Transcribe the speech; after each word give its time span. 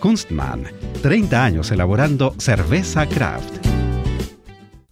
Kunstmann, 0.00 0.64
30 1.02 1.44
años 1.44 1.70
elaborando 1.70 2.34
cerveza 2.38 3.06
craft. 3.06 3.54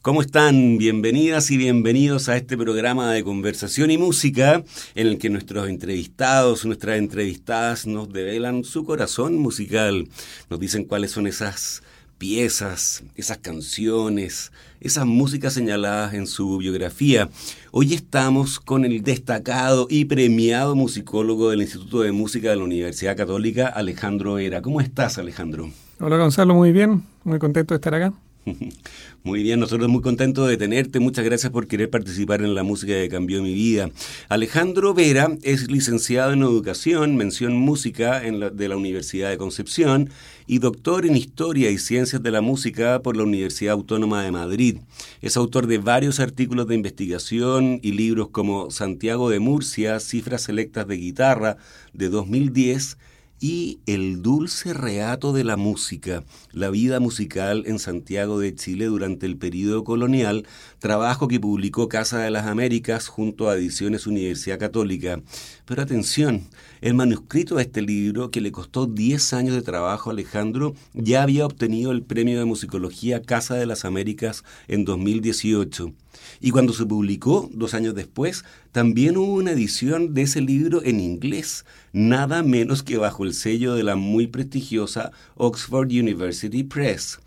¿Cómo 0.02 0.20
están? 0.20 0.78
Bienvenidas 0.78 1.50
y 1.50 1.56
bienvenidos 1.56 2.28
a 2.28 2.36
este 2.36 2.56
programa 2.56 3.12
de 3.12 3.24
conversación 3.24 3.90
y 3.90 3.98
música 3.98 4.62
en 4.94 5.06
el 5.06 5.18
que 5.18 5.30
nuestros 5.30 5.68
entrevistados, 5.68 6.64
nuestras 6.66 6.98
entrevistadas 6.98 7.86
nos 7.86 8.12
develan 8.12 8.64
su 8.64 8.84
corazón 8.84 9.36
musical, 9.38 10.08
nos 10.50 10.60
dicen 10.60 10.84
cuáles 10.84 11.10
son 11.10 11.26
esas 11.26 11.82
piezas, 12.18 13.04
esas 13.14 13.38
canciones, 13.38 14.52
esas 14.80 15.06
músicas 15.06 15.54
señaladas 15.54 16.14
en 16.14 16.26
su 16.26 16.58
biografía. 16.58 17.28
Hoy 17.70 17.94
estamos 17.94 18.60
con 18.60 18.84
el 18.84 19.02
destacado 19.02 19.86
y 19.88 20.04
premiado 20.04 20.74
musicólogo 20.74 21.50
del 21.50 21.62
Instituto 21.62 22.00
de 22.00 22.12
Música 22.12 22.50
de 22.50 22.56
la 22.56 22.64
Universidad 22.64 23.16
Católica, 23.16 23.68
Alejandro 23.68 24.38
Era. 24.38 24.60
¿Cómo 24.60 24.80
estás, 24.80 25.18
Alejandro? 25.18 25.70
Hola, 26.00 26.16
Gonzalo, 26.16 26.54
muy 26.54 26.72
bien, 26.72 27.04
muy 27.24 27.38
contento 27.38 27.74
de 27.74 27.76
estar 27.76 27.94
acá. 27.94 28.12
Muy 29.24 29.42
bien, 29.42 29.60
nosotros 29.60 29.88
muy 29.88 30.00
contentos 30.00 30.48
de 30.48 30.56
tenerte. 30.56 31.00
Muchas 31.00 31.24
gracias 31.24 31.52
por 31.52 31.66
querer 31.66 31.90
participar 31.90 32.40
en 32.40 32.54
la 32.54 32.62
música 32.62 32.94
que 32.94 33.08
cambió 33.08 33.42
mi 33.42 33.52
vida. 33.52 33.90
Alejandro 34.28 34.94
Vera 34.94 35.36
es 35.42 35.70
licenciado 35.70 36.32
en 36.32 36.42
Educación, 36.42 37.16
mención 37.16 37.54
Música 37.56 38.24
en 38.24 38.56
de 38.56 38.68
la 38.68 38.76
Universidad 38.76 39.30
de 39.30 39.36
Concepción 39.36 40.10
y 40.46 40.60
doctor 40.60 41.04
en 41.04 41.16
Historia 41.16 41.70
y 41.70 41.78
Ciencias 41.78 42.22
de 42.22 42.30
la 42.30 42.40
Música 42.40 43.02
por 43.02 43.16
la 43.16 43.24
Universidad 43.24 43.74
Autónoma 43.74 44.22
de 44.22 44.30
Madrid. 44.30 44.78
Es 45.20 45.36
autor 45.36 45.66
de 45.66 45.78
varios 45.78 46.20
artículos 46.20 46.66
de 46.68 46.76
investigación 46.76 47.80
y 47.82 47.92
libros 47.92 48.28
como 48.28 48.70
Santiago 48.70 49.28
de 49.30 49.40
Murcia, 49.40 50.00
Cifras 50.00 50.42
Selectas 50.42 50.86
de 50.86 50.96
Guitarra 50.96 51.56
de 51.92 52.08
2010 52.08 52.96
y 53.40 53.78
El 53.86 54.22
dulce 54.22 54.74
reato 54.74 55.32
de 55.32 55.44
la 55.44 55.56
música, 55.56 56.24
la 56.52 56.70
vida 56.70 57.00
musical 57.00 57.64
en 57.66 57.78
Santiago 57.78 58.40
de 58.40 58.54
Chile 58.54 58.86
durante 58.86 59.26
el 59.26 59.36
período 59.36 59.84
colonial, 59.84 60.46
trabajo 60.78 61.28
que 61.28 61.40
publicó 61.40 61.88
Casa 61.88 62.18
de 62.18 62.30
las 62.30 62.46
Américas 62.46 63.08
junto 63.08 63.48
a 63.48 63.56
Ediciones 63.56 64.06
Universidad 64.06 64.58
Católica. 64.58 65.20
Pero 65.66 65.82
atención, 65.82 66.42
el 66.80 66.94
manuscrito 66.94 67.56
de 67.56 67.62
este 67.62 67.82
libro, 67.82 68.30
que 68.30 68.40
le 68.40 68.52
costó 68.52 68.86
10 68.86 69.32
años 69.32 69.54
de 69.54 69.62
trabajo 69.62 70.10
a 70.10 70.12
Alejandro, 70.12 70.74
ya 70.94 71.22
había 71.22 71.46
obtenido 71.46 71.92
el 71.92 72.02
premio 72.02 72.38
de 72.38 72.44
musicología 72.44 73.22
Casa 73.22 73.54
de 73.54 73.66
las 73.66 73.84
Américas 73.84 74.44
en 74.68 74.84
2018. 74.84 75.92
Y 76.40 76.50
cuando 76.50 76.72
se 76.72 76.86
publicó, 76.86 77.48
dos 77.52 77.74
años 77.74 77.94
después, 77.94 78.44
también 78.72 79.16
hubo 79.16 79.34
una 79.34 79.52
edición 79.52 80.14
de 80.14 80.22
ese 80.22 80.40
libro 80.40 80.82
en 80.84 81.00
inglés, 81.00 81.64
nada 81.92 82.42
menos 82.42 82.82
que 82.82 82.96
bajo 82.96 83.24
el 83.24 83.34
sello 83.34 83.74
de 83.74 83.82
la 83.82 83.96
muy 83.96 84.26
prestigiosa 84.26 85.12
Oxford 85.36 85.88
University 85.88 86.62
Press. 86.62 87.18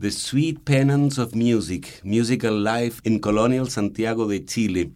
The 0.00 0.12
Sweet 0.12 0.60
Penance 0.60 1.20
of 1.20 1.34
Music, 1.34 2.00
Musical 2.04 2.62
Life 2.62 3.00
in 3.02 3.18
Colonial 3.18 3.68
Santiago 3.68 4.28
de 4.28 4.44
Chile. 4.44 4.92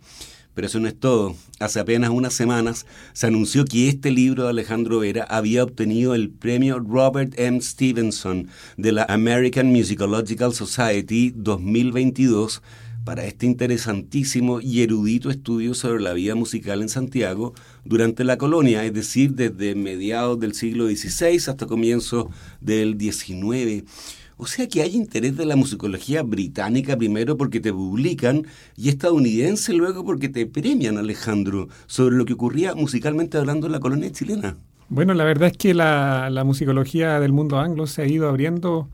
Pero 0.55 0.67
eso 0.67 0.81
no 0.81 0.89
es 0.89 0.99
todo. 0.99 1.35
Hace 1.61 1.81
apenas 1.81 2.11
unas 2.11 2.35
semanas 2.35 2.87
se 3.13 3.27
anunció 3.27 3.65
que 3.65 3.89
este 3.89 4.11
libro 4.11 4.45
de 4.45 4.51
Alejandro 4.51 4.99
Vera 4.99 5.25
había 5.25 5.65
obtenido 5.65 6.15
el 6.15 6.31
premio 6.31 6.79
Robert 6.79 7.33
M. 7.39 7.61
Stevenson 7.61 8.49
de 8.77 8.93
la 8.93 9.05
American 9.05 9.73
Musicological 9.73 10.53
Society 10.53 11.33
2022 11.35 12.63
para 13.05 13.25
este 13.25 13.47
interesantísimo 13.47 14.61
y 14.61 14.83
erudito 14.83 15.31
estudio 15.31 15.75
sobre 15.75 16.03
la 16.03 16.13
vida 16.13 16.35
musical 16.35 16.83
en 16.83 16.89
Santiago 16.89 17.53
durante 17.85 18.23
la 18.23 18.39
colonia, 18.39 18.85
es 18.85 18.93
decir, 18.93 19.35
desde 19.35 19.75
mediados 19.75 20.39
del 20.39 20.55
siglo 20.55 20.87
XVI 20.87 21.37
hasta 21.49 21.67
comienzos 21.67 22.27
del 22.61 22.99
XIX. 23.01 23.85
O 24.43 24.47
sea 24.47 24.67
que 24.67 24.83
hay 24.83 24.97
interés 24.97 25.37
de 25.37 25.47
la 25.47 25.55
musicología 25.55 26.25
británica 26.25 26.97
primero 26.97 27.37
porque 27.37 27.61
te 27.61 27.73
publican 27.73 28.45
y 28.77 28.89
estadounidense 28.89 29.73
luego 29.73 30.05
porque 30.05 30.29
te 30.29 30.47
premian, 30.47 30.99
Alejandro, 30.99 31.69
sobre 31.87 32.17
lo 32.17 32.25
que 32.25 32.33
ocurría 32.33 32.75
musicalmente 32.75 33.39
hablando 33.39 33.67
en 33.69 33.73
la 33.73 33.79
colonia 33.79 34.11
chilena. 34.11 34.57
Bueno, 34.89 35.15
la 35.15 35.23
verdad 35.23 35.51
es 35.51 35.57
que 35.57 35.75
la, 35.75 36.29
la 36.29 36.43
musicología 36.43 37.21
del 37.21 37.31
mundo 37.31 37.61
anglo 37.61 37.87
se 37.87 38.03
ha 38.03 38.07
ido 38.09 38.29
abriendo 38.29 38.89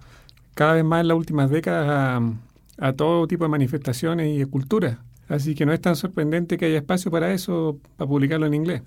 cada 0.52 0.74
vez 0.74 0.84
más 0.84 1.00
en 1.00 1.08
las 1.08 1.16
últimas 1.16 1.48
décadas 1.48 1.88
a, 1.88 2.86
a 2.86 2.92
todo 2.92 3.26
tipo 3.26 3.44
de 3.44 3.48
manifestaciones 3.48 4.28
y 4.28 4.36
de 4.36 4.44
cultura. 4.44 4.98
Así 5.30 5.54
que 5.54 5.64
no 5.64 5.72
es 5.72 5.80
tan 5.80 5.96
sorprendente 5.96 6.58
que 6.58 6.66
haya 6.66 6.76
espacio 6.76 7.10
para 7.10 7.32
eso, 7.32 7.78
para 7.96 8.06
publicarlo 8.06 8.44
en 8.44 8.52
inglés. 8.52 8.82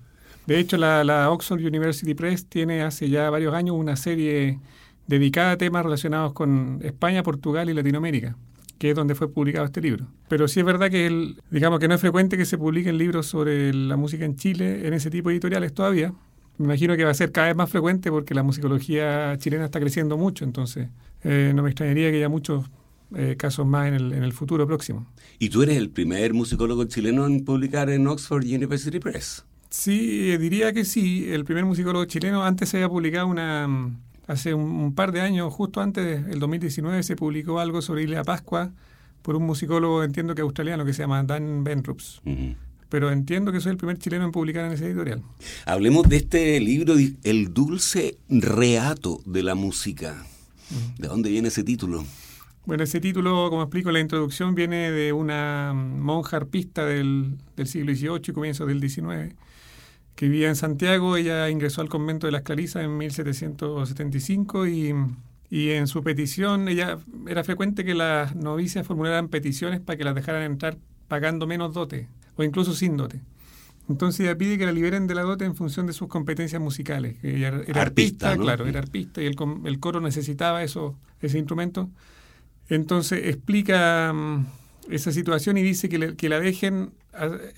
De 0.46 0.60
hecho, 0.60 0.78
la, 0.78 1.04
la, 1.04 1.32
Oxford 1.32 1.60
University 1.60 2.14
Press 2.14 2.46
tiene 2.46 2.84
hace 2.84 3.10
ya 3.10 3.32
varios 3.32 3.56
años 3.56 3.76
una 3.76 3.96
serie 3.96 4.60
dedicada 5.08 5.52
a 5.52 5.58
temas 5.58 5.84
relacionados 5.84 6.34
con 6.34 6.80
España, 6.84 7.24
Portugal 7.24 7.70
y 7.70 7.74
Latinoamérica, 7.74 8.36
que 8.78 8.92
es 8.92 8.96
donde 8.96 9.16
fue 9.16 9.32
publicado 9.32 9.66
este 9.66 9.82
libro. 9.82 10.08
Pero 10.28 10.48
sí 10.48 10.60
es 10.60 10.66
verdad 10.66 10.90
que 10.90 11.06
el, 11.06 11.42
digamos 11.50 11.80
que 11.80 11.88
no 11.88 11.96
es 11.96 12.02
frecuente 12.02 12.38
que 12.38 12.46
se 12.46 12.58
publiquen 12.58 12.98
libros 12.98 13.28
sobre 13.28 13.74
la 13.74 13.98
música 13.98 14.26
en 14.26 14.36
Chile 14.36 14.88
en 14.88 14.94
ese 14.94 15.10
tipo 15.10 15.30
de 15.30 15.36
editoriales 15.36 15.74
todavía. 15.74 16.14
Me 16.58 16.66
imagino 16.66 16.96
que 16.96 17.04
va 17.04 17.12
a 17.12 17.16
ser 17.16 17.32
cada 17.32 17.48
vez 17.48 17.56
más 17.56 17.70
frecuente 17.70 18.10
porque 18.12 18.34
la 18.34 18.44
musicología 18.44 19.36
chilena 19.38 19.66
está 19.66 19.80
creciendo 19.80 20.18
mucho, 20.18 20.46
entonces 20.46 20.90
eh, 21.24 21.52
no 21.56 21.64
me 21.64 21.70
extrañaría 21.70 22.12
que 22.12 22.18
haya 22.18 22.30
muchos 22.30 22.70
eh, 23.16 23.36
casos 23.38 23.66
más 23.66 23.88
en 23.88 23.96
el, 23.96 24.14
en 24.14 24.24
el 24.24 24.32
futuro 24.32 24.66
próximo. 24.66 25.08
¿Y 25.40 25.50
tú 25.50 25.64
eres 25.64 25.78
el 25.78 25.90
primer 25.90 26.34
musicólogo 26.34 26.86
chileno 26.86 27.26
en 27.26 27.44
publicar 27.44 27.90
en 27.90 28.08
Oxford 28.08 28.44
University 28.44 29.00
Press? 29.00 29.44
Sí, 29.70 30.38
diría 30.38 30.74
que 30.74 30.86
sí. 30.86 31.30
El 31.30 31.46
primer 31.46 31.66
musicólogo 31.66 32.06
chileno, 32.06 32.44
antes 32.44 32.70
se 32.70 32.78
había 32.78 32.90
publicado 32.90 33.28
una, 33.28 33.68
hace 34.32 34.54
un, 34.54 34.96
par 34.96 35.12
de 35.12 35.22
años, 35.22 35.54
justo 35.54 35.82
antes 35.82 36.26
del 36.26 36.40
2019, 36.40 37.04
se 37.04 37.16
publicó 37.16 37.60
algo 37.60 37.82
sobre 37.82 38.04
Isla 38.04 38.24
Pascua 38.24 38.72
por 39.22 39.36
un 39.36 39.44
musicólogo, 39.44 40.04
entiendo 40.04 40.34
que 40.34 40.42
australiano, 40.42 40.86
que 40.86 40.94
se 40.94 41.04
llama 41.04 41.22
Dan 41.24 41.64
Benrups. 41.64 42.22
Pero 42.90 43.12
entiendo 43.12 43.52
que 43.52 43.62
soy 43.62 43.72
el 43.72 43.78
primer 43.78 43.98
chileno 43.98 44.26
en 44.26 44.32
publicar 44.32 44.66
en 44.66 44.72
ese 44.72 44.88
editorial. 44.88 45.22
Hablemos 45.66 46.08
de 46.10 46.18
este 46.18 46.60
libro, 46.60 46.96
El 47.24 47.54
dulce 47.54 48.18
reato 48.30 49.22
de 49.26 49.44
la 49.44 49.56
música. 49.56 50.26
¿De 50.98 51.08
dónde 51.08 51.30
viene 51.30 51.50
ese 51.50 51.64
título? 51.64 52.06
Bueno, 52.66 52.84
ese 52.84 53.00
título, 53.00 53.50
como 53.50 53.64
explico 53.64 53.90
en 53.90 53.94
la 53.94 54.00
introducción, 54.00 54.56
viene 54.56 54.92
de 54.92 55.14
una 55.14 55.74
monja 55.74 56.38
arpista 56.38 56.86
del, 56.86 57.38
del 57.56 57.68
siglo 57.68 57.94
XVIII 57.94 58.22
y 58.28 58.32
comienzos 58.32 58.68
del 58.68 58.80
XIX, 58.80 59.36
que 60.16 60.28
vivía 60.28 60.50
en 60.50 60.56
Santiago. 60.56 61.18
Ella 61.18 61.50
ingresó 61.50 61.82
al 61.82 61.90
convento 61.90 62.28
de 62.28 62.32
las 62.32 62.42
Clarisas 62.44 62.84
en 62.84 62.98
1775 62.98 64.68
y, 64.68 64.94
y 65.50 65.70
en 65.72 65.88
su 65.88 66.04
petición, 66.04 66.68
ella 66.68 66.98
era 67.28 67.44
frecuente 67.44 67.84
que 67.84 67.94
las 67.94 68.36
novicias 68.36 68.86
formularan 68.86 69.28
peticiones 69.30 69.80
para 69.80 69.98
que 69.98 70.04
las 70.04 70.16
dejaran 70.16 70.44
entrar 70.44 70.78
pagando 71.08 71.48
menos 71.48 71.74
dote 71.74 72.08
o 72.38 72.44
incluso 72.44 72.74
sin 72.74 72.98
dote. 72.98 73.22
Entonces 73.90 74.22
ella 74.22 74.38
pide 74.38 74.58
que 74.58 74.66
la 74.66 74.72
liberen 74.72 75.08
de 75.08 75.16
la 75.16 75.24
dote 75.24 75.44
en 75.44 75.56
función 75.56 75.88
de 75.88 75.94
sus 75.94 76.08
competencias 76.08 76.62
musicales. 76.62 77.18
Ella 77.24 77.50
era 77.68 77.82
arpista, 77.82 78.30
arpista 78.32 78.38
claro, 78.38 78.66
era 78.66 78.80
arpista 78.80 79.22
y 79.22 79.26
el, 79.26 79.36
el 79.66 79.80
coro 79.80 80.00
necesitaba 80.00 80.64
eso, 80.64 80.96
ese 81.20 81.38
instrumento. 81.38 81.90
Entonces 82.70 83.26
explica 83.26 84.14
mm, 84.14 84.46
esa 84.90 85.12
situación 85.12 85.58
y 85.58 85.64
dice 85.64 85.90
que, 85.90 86.16
que 86.16 86.30
la 86.30 86.40
dejen 86.40 86.94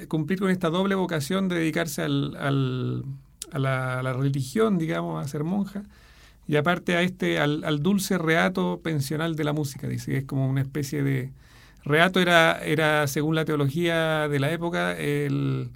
cumplir 0.07 0.39
con 0.39 0.49
esta 0.49 0.69
doble 0.69 0.95
vocación 0.95 1.47
de 1.47 1.55
dedicarse 1.55 2.01
al, 2.01 2.35
al, 2.37 3.05
a, 3.51 3.59
la, 3.59 4.13
religión, 4.13 4.77
digamos, 4.77 5.23
a 5.23 5.27
ser 5.27 5.43
monja, 5.43 5.83
y 6.47 6.55
aparte 6.57 6.95
a 6.95 7.01
este, 7.01 7.39
al, 7.39 7.79
dulce 7.81 8.17
reato 8.17 8.81
pensional 8.83 9.35
de 9.35 9.43
la 9.43 9.53
música, 9.53 9.87
dice 9.87 10.17
es 10.17 10.25
como 10.25 10.49
una 10.49 10.61
especie 10.61 11.03
de 11.03 11.31
Reato 11.85 12.21
era, 12.21 12.59
era, 12.63 13.07
según 13.07 13.35
la 13.35 13.43
teología 13.43 14.29
de 14.29 14.39
la 14.39 14.51
época, 14.51 14.93
el, 14.97 15.71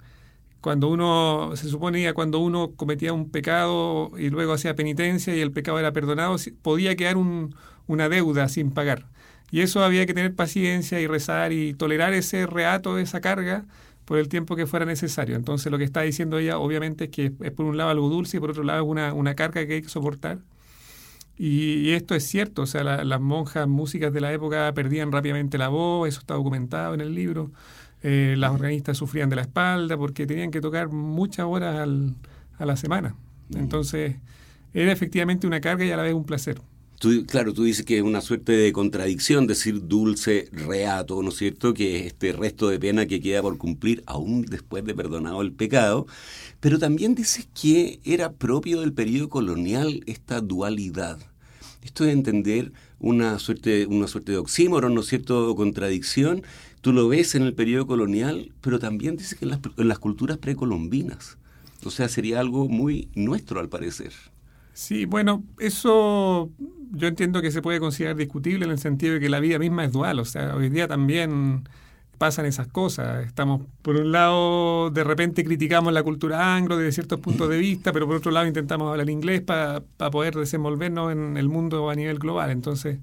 cuando 0.62 0.88
uno, 0.88 1.52
se 1.54 1.68
suponía, 1.68 2.14
cuando 2.14 2.38
uno 2.38 2.72
cometía 2.76 3.12
un 3.12 3.30
pecado 3.30 4.10
y 4.18 4.30
luego 4.30 4.54
hacía 4.54 4.74
penitencia 4.74 5.36
y 5.36 5.40
el 5.40 5.52
pecado 5.52 5.78
era 5.78 5.92
perdonado, 5.92 6.36
podía 6.62 6.96
quedar 6.96 7.18
un, 7.18 7.54
una 7.86 8.08
deuda 8.08 8.48
sin 8.48 8.70
pagar. 8.70 9.06
Y 9.50 9.60
eso 9.60 9.82
había 9.82 10.04
que 10.06 10.14
tener 10.14 10.34
paciencia 10.34 11.00
y 11.00 11.06
rezar 11.06 11.52
y 11.52 11.74
tolerar 11.74 12.12
ese 12.12 12.46
reato, 12.46 12.98
esa 12.98 13.20
carga, 13.20 13.64
por 14.04 14.18
el 14.18 14.28
tiempo 14.28 14.56
que 14.56 14.66
fuera 14.66 14.86
necesario. 14.86 15.36
Entonces 15.36 15.70
lo 15.70 15.78
que 15.78 15.84
está 15.84 16.02
diciendo 16.02 16.38
ella 16.38 16.58
obviamente 16.58 17.04
es 17.04 17.10
que 17.10 17.32
es 17.40 17.52
por 17.52 17.66
un 17.66 17.76
lado 17.76 17.90
algo 17.90 18.08
dulce 18.08 18.38
y 18.38 18.40
por 18.40 18.50
otro 18.50 18.62
lado 18.62 18.84
una, 18.84 19.12
una 19.12 19.34
carga 19.34 19.66
que 19.66 19.74
hay 19.74 19.82
que 19.82 19.88
soportar. 19.88 20.38
Y, 21.38 21.92
esto 21.92 22.16
es 22.16 22.24
cierto, 22.24 22.62
o 22.62 22.66
sea, 22.66 22.82
las 22.82 23.20
monjas 23.20 23.68
músicas 23.68 24.12
de 24.12 24.20
la 24.20 24.32
época 24.32 24.72
perdían 24.74 25.12
rápidamente 25.12 25.56
la 25.56 25.68
voz, 25.68 26.08
eso 26.08 26.18
está 26.18 26.34
documentado 26.34 26.94
en 26.94 27.00
el 27.00 27.14
libro. 27.14 27.52
Eh, 28.02 28.34
las 28.36 28.50
organistas 28.50 28.96
sufrían 28.96 29.28
de 29.28 29.36
la 29.36 29.42
espalda 29.42 29.96
porque 29.96 30.26
tenían 30.26 30.50
que 30.50 30.60
tocar 30.60 30.88
muchas 30.88 31.46
horas 31.46 31.76
al, 31.76 32.16
a 32.58 32.66
la 32.66 32.76
semana. 32.76 33.14
Entonces, 33.54 34.16
era 34.74 34.90
efectivamente 34.90 35.46
una 35.46 35.60
carga 35.60 35.84
y 35.84 35.92
a 35.92 35.96
la 35.96 36.02
vez 36.02 36.14
un 36.14 36.24
placer. 36.24 36.60
Tú, 36.98 37.24
claro, 37.26 37.54
tú 37.54 37.62
dices 37.62 37.84
que 37.84 37.98
es 37.98 38.02
una 38.02 38.20
suerte 38.20 38.50
de 38.50 38.72
contradicción 38.72 39.46
decir 39.46 39.86
dulce 39.86 40.48
reato, 40.50 41.22
¿no 41.22 41.28
es 41.28 41.36
cierto? 41.36 41.72
Que 41.72 42.00
es 42.00 42.06
este 42.06 42.32
resto 42.32 42.68
de 42.68 42.80
pena 42.80 43.06
que 43.06 43.20
queda 43.20 43.40
por 43.40 43.56
cumplir 43.56 44.02
aún 44.06 44.42
después 44.42 44.84
de 44.84 44.96
perdonado 44.96 45.40
el 45.42 45.52
pecado. 45.52 46.08
Pero 46.58 46.80
también 46.80 47.14
dices 47.14 47.48
que 47.54 48.00
era 48.04 48.32
propio 48.32 48.80
del 48.80 48.92
periodo 48.92 49.28
colonial 49.28 50.02
esta 50.06 50.40
dualidad. 50.40 51.20
Esto 51.84 52.02
de 52.02 52.10
entender 52.10 52.72
una 52.98 53.38
suerte, 53.38 53.86
una 53.86 54.08
suerte 54.08 54.32
de 54.32 54.38
oxímoron, 54.38 54.92
¿no 54.92 55.02
es 55.02 55.06
cierto?, 55.06 55.54
contradicción. 55.54 56.42
Tú 56.80 56.92
lo 56.92 57.06
ves 57.06 57.36
en 57.36 57.44
el 57.44 57.54
periodo 57.54 57.86
colonial, 57.86 58.50
pero 58.60 58.80
también 58.80 59.16
dices 59.16 59.38
que 59.38 59.44
en 59.44 59.52
las, 59.52 59.60
en 59.76 59.86
las 59.86 60.00
culturas 60.00 60.38
precolombinas. 60.38 61.38
O 61.84 61.90
sea, 61.90 62.08
sería 62.08 62.40
algo 62.40 62.68
muy 62.68 63.08
nuestro 63.14 63.60
al 63.60 63.68
parecer. 63.68 64.12
Sí, 64.78 65.06
bueno, 65.06 65.42
eso 65.58 66.52
yo 66.92 67.08
entiendo 67.08 67.42
que 67.42 67.50
se 67.50 67.62
puede 67.62 67.80
considerar 67.80 68.14
discutible 68.14 68.64
en 68.64 68.70
el 68.70 68.78
sentido 68.78 69.14
de 69.14 69.20
que 69.20 69.28
la 69.28 69.40
vida 69.40 69.58
misma 69.58 69.84
es 69.84 69.90
dual. 69.90 70.20
O 70.20 70.24
sea, 70.24 70.54
hoy 70.54 70.68
día 70.68 70.86
también 70.86 71.68
pasan 72.16 72.46
esas 72.46 72.68
cosas. 72.68 73.26
Estamos, 73.26 73.62
por 73.82 73.96
un 73.96 74.12
lado, 74.12 74.90
de 74.90 75.02
repente 75.02 75.42
criticamos 75.42 75.92
la 75.92 76.04
cultura 76.04 76.54
anglo 76.54 76.76
desde 76.76 76.92
ciertos 76.92 77.18
puntos 77.18 77.48
de 77.48 77.58
vista, 77.58 77.92
pero 77.92 78.06
por 78.06 78.14
otro 78.14 78.30
lado 78.30 78.46
intentamos 78.46 78.88
hablar 78.88 79.10
inglés 79.10 79.40
para 79.40 79.82
poder 80.12 80.36
desenvolvernos 80.36 81.10
en 81.10 81.36
el 81.36 81.48
mundo 81.48 81.90
a 81.90 81.96
nivel 81.96 82.20
global. 82.20 82.52
Entonces, 82.52 83.00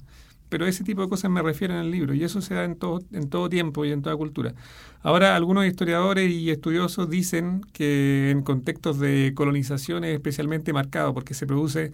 pero 0.50 0.66
ese 0.66 0.84
tipo 0.84 1.02
de 1.02 1.10
cosas 1.10 1.32
me 1.32 1.42
refiero 1.42 1.74
en 1.74 1.82
el 1.82 1.92
libro 1.92 2.14
y 2.14 2.24
eso 2.24 2.42
se 2.42 2.54
da 2.54 2.64
en 2.64 2.76
todo, 2.76 3.02
en 3.12 3.30
todo 3.30 3.50
tiempo 3.50 3.86
y 3.86 3.92
en 3.92 4.02
toda 4.02 4.16
cultura. 4.16 4.54
Ahora, 5.02 5.36
algunos 5.36 5.66
historiadores 5.66 6.32
y 6.32 6.50
estudiosos 6.50 7.10
dicen 7.10 7.62
que 7.74 8.32
en 8.32 8.42
contextos 8.42 9.00
de 9.00 9.34
colonización 9.36 10.04
es 10.04 10.14
especialmente 10.16 10.74
marcado 10.74 11.14
porque 11.14 11.34
se 11.34 11.46
produce 11.46 11.92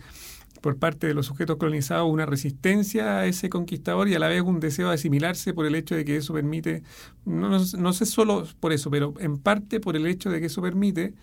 por 0.62 0.78
parte 0.78 1.08
de 1.08 1.14
los 1.14 1.26
sujetos 1.26 1.58
colonizados 1.58 2.10
una 2.10 2.26
resistencia 2.26 3.18
a 3.18 3.26
ese 3.26 3.50
conquistador 3.50 4.08
y 4.08 4.16
a 4.16 4.20
la 4.20 4.28
vez 4.28 4.42
un 4.42 4.60
deseo 4.60 4.90
de 4.90 4.96
asimilarse 4.96 5.54
por 5.54 5.66
el 5.66 5.76
hecho 5.76 5.96
de 5.96 6.06
que 6.06 6.18
eso 6.18 6.34
permite, 6.34 6.84
no, 7.26 7.50
no, 7.50 7.94
sé 7.94 8.06
solo 8.06 8.46
por 8.60 8.72
eso, 8.72 8.92
pero 8.92 9.14
en 9.20 9.38
parte 9.38 9.80
por 9.80 9.96
el 9.96 10.06
hecho 10.06 10.30
de 10.30 10.40
que 10.40 10.46
eso 10.48 10.62
permite 10.62 11.14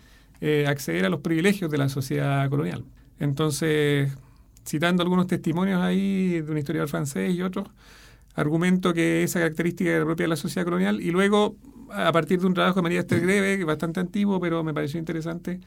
eh, 0.41 0.65
acceder 0.67 1.05
a 1.05 1.09
los 1.09 1.21
privilegios 1.21 1.71
de 1.71 1.77
la 1.77 1.89
sociedad 1.89 2.49
colonial. 2.49 2.83
Entonces, 3.19 4.11
citando 4.69 5.01
algunos 5.01 5.25
testimonios 5.25 5.81
ahí 5.81 6.41
de 6.41 6.51
un 6.51 6.57
historiador 6.57 6.89
francés 6.89 7.33
y 7.33 7.41
otros, 7.41 7.67
argumento 8.35 8.93
que 8.93 9.23
esa 9.23 9.39
característica 9.39 9.89
era 9.89 10.05
propia 10.05 10.25
de 10.25 10.29
la 10.29 10.35
sociedad 10.35 10.63
colonial 10.63 11.01
y 11.01 11.09
luego, 11.09 11.55
a 11.91 12.11
partir 12.11 12.39
de 12.39 12.45
un 12.45 12.53
trabajo 12.53 12.75
de 12.75 12.83
María 12.83 12.99
Esther 12.99 13.21
Greve, 13.21 13.55
que 13.55 13.61
es 13.61 13.65
bastante 13.65 13.99
antiguo, 13.99 14.39
pero 14.39 14.63
me 14.63 14.73
pareció 14.73 14.99
interesante, 14.99 15.59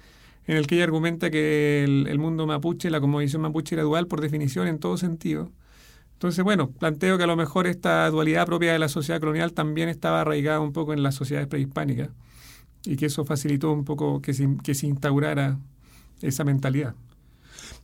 en 0.46 0.56
el 0.56 0.66
que 0.68 0.76
ella 0.76 0.84
argumenta 0.84 1.30
que 1.30 1.82
el, 1.84 2.18
mundo 2.20 2.46
mapuche, 2.46 2.90
la 2.90 3.00
cosmovisión 3.00 3.42
mapuche 3.42 3.74
era 3.74 3.82
dual 3.82 4.06
por 4.06 4.20
definición 4.20 4.68
en 4.68 4.78
todo 4.78 4.96
sentido. 4.96 5.50
Entonces, 6.14 6.44
bueno, 6.44 6.70
planteo 6.70 7.18
que 7.18 7.24
a 7.24 7.26
lo 7.26 7.36
mejor 7.36 7.66
esta 7.66 8.08
dualidad 8.08 8.46
propia 8.46 8.72
de 8.72 8.78
la 8.78 8.88
sociedad 8.88 9.18
colonial 9.20 9.52
también 9.52 9.88
estaba 9.88 10.20
arraigada 10.20 10.60
un 10.60 10.72
poco 10.72 10.92
en 10.92 11.02
las 11.02 11.16
sociedades 11.16 11.48
prehispánicas 11.48 12.10
y 12.84 12.96
que 12.96 13.06
eso 13.06 13.24
facilitó 13.24 13.72
un 13.72 13.84
poco 13.84 14.22
que 14.22 14.32
que 14.62 14.74
se 14.74 14.86
instaurara 14.86 15.58
esa 16.20 16.44
mentalidad. 16.44 16.94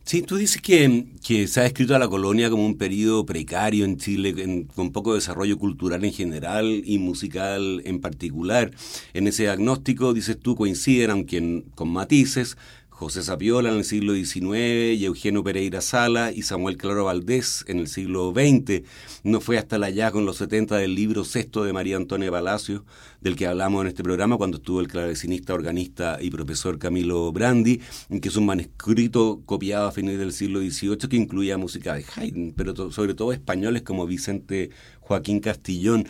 Sí, 0.09 0.23
tú 0.23 0.37
dices 0.37 0.59
que, 0.59 1.05
que, 1.23 1.47
se 1.47 1.61
ha 1.61 1.67
escrito 1.67 1.95
a 1.95 1.99
la 1.99 2.07
colonia 2.07 2.49
como 2.49 2.65
un 2.65 2.79
periodo 2.79 3.27
precario 3.27 3.85
en 3.85 3.97
Chile, 3.97 4.65
con 4.73 4.91
poco 4.91 5.13
desarrollo 5.13 5.59
cultural 5.59 6.03
en 6.03 6.11
general 6.11 6.81
y 6.83 6.97
musical 6.97 7.83
en 7.85 8.01
particular. 8.01 8.71
En 9.13 9.27
ese 9.27 9.43
diagnóstico, 9.43 10.15
dices 10.15 10.39
tú, 10.39 10.55
coinciden, 10.55 11.11
aunque 11.11 11.63
con 11.75 11.89
matices, 11.89 12.57
José 12.99 13.23
Sapiola 13.23 13.69
en 13.69 13.77
el 13.77 13.85
siglo 13.85 14.13
XIX 14.13 14.99
y 14.99 15.05
Eugenio 15.05 15.41
Pereira 15.41 15.79
Sala 15.79 16.33
y 16.33 16.41
Samuel 16.41 16.75
Claro 16.75 17.05
Valdés 17.05 17.63
en 17.69 17.79
el 17.79 17.87
siglo 17.87 18.33
XX. 18.35 18.83
No 19.23 19.39
fue 19.39 19.57
hasta 19.57 19.77
la 19.77 19.89
ya 19.89 20.11
con 20.11 20.25
los 20.25 20.35
70 20.35 20.75
del 20.75 20.95
libro 20.95 21.23
sexto 21.23 21.63
de 21.63 21.71
María 21.71 21.95
Antonia 21.95 22.29
Palacio, 22.29 22.83
del 23.21 23.37
que 23.37 23.47
hablamos 23.47 23.83
en 23.83 23.87
este 23.87 24.03
programa 24.03 24.35
cuando 24.35 24.57
estuvo 24.57 24.81
el 24.81 24.89
clavecinista, 24.89 25.53
organista 25.53 26.17
y 26.21 26.29
profesor 26.29 26.77
Camilo 26.77 27.31
Brandi, 27.31 27.79
que 28.21 28.27
es 28.27 28.35
un 28.35 28.47
manuscrito 28.47 29.43
copiado 29.45 29.87
a 29.87 29.93
finales 29.93 30.19
del 30.19 30.33
siglo 30.33 30.59
XVIII 30.59 30.97
que 31.09 31.15
incluía 31.15 31.57
música 31.57 31.93
de 31.93 32.03
Haydn, 32.13 32.53
pero 32.53 32.91
sobre 32.91 33.13
todo 33.13 33.31
españoles 33.31 33.83
como 33.83 34.07
Vicente 34.07 34.71
Joaquín 34.99 35.39
Castillón. 35.39 36.05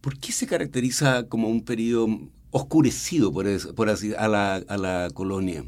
¿Por 0.00 0.18
qué 0.18 0.32
se 0.32 0.48
caracteriza 0.48 1.28
como 1.28 1.48
un 1.48 1.64
periodo 1.64 2.08
oscurecido 2.50 3.32
por, 3.32 3.46
a 3.46 4.28
la 4.28 5.10
colonia? 5.14 5.64